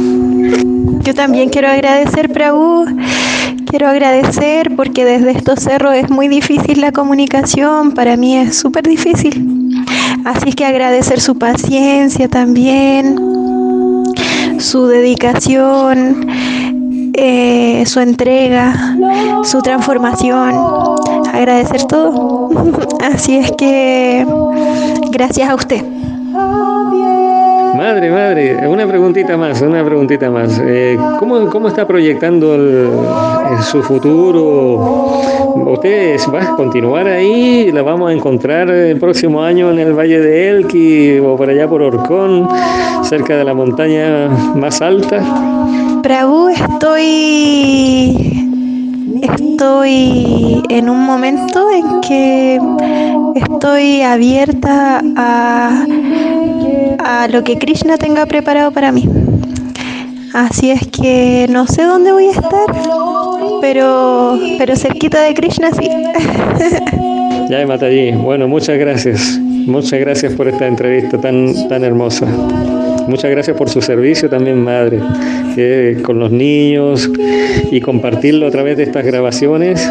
Yo 1.04 1.14
también 1.14 1.50
quiero 1.50 1.68
agradecer, 1.68 2.30
Prabhu. 2.32 2.86
Quiero 3.68 3.88
agradecer 3.88 4.76
porque 4.76 5.06
desde 5.06 5.32
estos 5.32 5.60
cerros 5.60 5.94
es 5.94 6.10
muy 6.10 6.28
difícil 6.28 6.82
la 6.82 6.92
comunicación, 6.92 7.92
para 7.92 8.18
mí 8.18 8.36
es 8.38 8.58
súper 8.58 8.88
difícil. 8.88 9.86
Así 10.26 10.52
que 10.52 10.66
agradecer 10.66 11.20
su 11.22 11.38
paciencia 11.38 12.28
también, 12.28 13.18
su 14.58 14.88
dedicación, 14.88 16.28
eh, 17.14 17.84
su 17.86 18.00
entrega, 18.00 18.98
su 19.44 19.62
transformación, 19.62 20.56
agradecer 21.38 21.84
todo. 21.86 22.50
Así 23.02 23.38
es 23.38 23.52
que 23.54 24.26
gracias 25.12 25.50
a 25.50 25.56
usted. 25.56 25.84
Madre, 27.76 28.10
madre, 28.10 28.68
una 28.68 28.88
preguntita 28.88 29.38
más, 29.38 29.62
una 29.62 29.84
preguntita 29.86 30.32
más. 30.32 30.60
Eh, 30.64 30.98
¿cómo, 31.20 31.68
está 31.68 31.86
proyectando 31.86 32.58
su 33.62 33.84
futuro? 33.84 35.22
¿Usted 35.74 36.18
va 36.34 36.42
a 36.42 36.56
continuar 36.56 37.08
ahí? 37.08 37.72
¿La 37.72 37.84
vamos 37.84 38.10
a 38.10 38.14
encontrar 38.14 38.70
el 38.70 39.00
próximo 39.00 39.44
año 39.44 39.70
en 39.72 39.80
el 39.80 39.94
Valle 39.94 40.20
de 40.20 40.50
Elqui 40.50 41.20
o 41.20 41.36
por 41.36 41.50
allá 41.50 41.68
por 41.68 41.84
Orcón, 41.84 42.50
cerca 43.04 43.38
de 43.38 43.44
la 43.44 43.54
montaña 43.54 44.28
más 44.56 44.82
alta? 44.82 45.22
Prabhu, 46.02 46.50
estoy 46.50 47.78
estoy 49.58 50.62
en 50.70 50.88
un 50.88 51.04
momento 51.04 51.72
en 51.72 52.02
que 52.02 52.60
estoy 53.34 54.04
abierta 54.04 55.02
a 55.16 55.84
a 57.00 57.28
lo 57.28 57.44
que 57.44 57.58
Krishna 57.58 57.98
tenga 57.98 58.28
preparado 58.28 58.72
para 58.72 58.92
mí. 58.92 59.10
Así 60.36 60.70
es 60.70 60.88
que 60.90 61.48
no 61.50 61.66
sé 61.66 61.84
dónde 61.84 62.12
voy 62.12 62.28
a 62.28 62.32
estar, 62.32 62.68
pero, 63.60 64.38
pero 64.60 64.76
cerquita 64.76 65.22
de 65.24 65.34
Krishna 65.34 65.72
sí. 65.72 65.90
Ya, 67.50 67.66
Mataji. 67.66 68.12
Bueno, 68.12 68.48
muchas 68.48 68.78
gracias. 68.78 69.40
Muchas 69.40 70.00
gracias 70.02 70.34
por 70.34 70.48
esta 70.50 70.68
entrevista 70.68 71.18
tan, 71.18 71.68
tan 71.68 71.84
hermosa. 71.84 72.28
Muchas 73.08 73.32
gracias 73.32 73.56
por 73.58 73.70
su 73.70 73.82
servicio 73.82 74.30
también, 74.30 74.64
madre, 74.64 75.00
con 76.04 76.20
los 76.20 76.32
niños 76.32 77.10
y 77.72 77.80
compartirlo 77.82 78.48
a 78.48 78.52
través 78.52 78.78
de 78.78 78.84
estas 78.84 79.06
grabaciones 79.06 79.88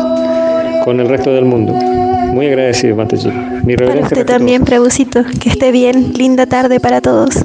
con 0.85 1.01
el 1.01 1.09
resto 1.09 1.33
del 1.33 1.45
mundo. 1.45 1.73
Muy 1.73 2.47
agradecido, 2.47 2.95
Mataji. 2.97 3.31
Mi 3.65 3.77
para 3.77 4.01
usted 4.01 4.27
también, 4.27 4.65
Prebusito. 4.65 5.25
Que 5.41 5.49
esté 5.49 5.73
bien. 5.73 6.13
Linda 6.13 6.47
tarde 6.47 6.81
para 6.81 7.01
todos. 7.01 7.45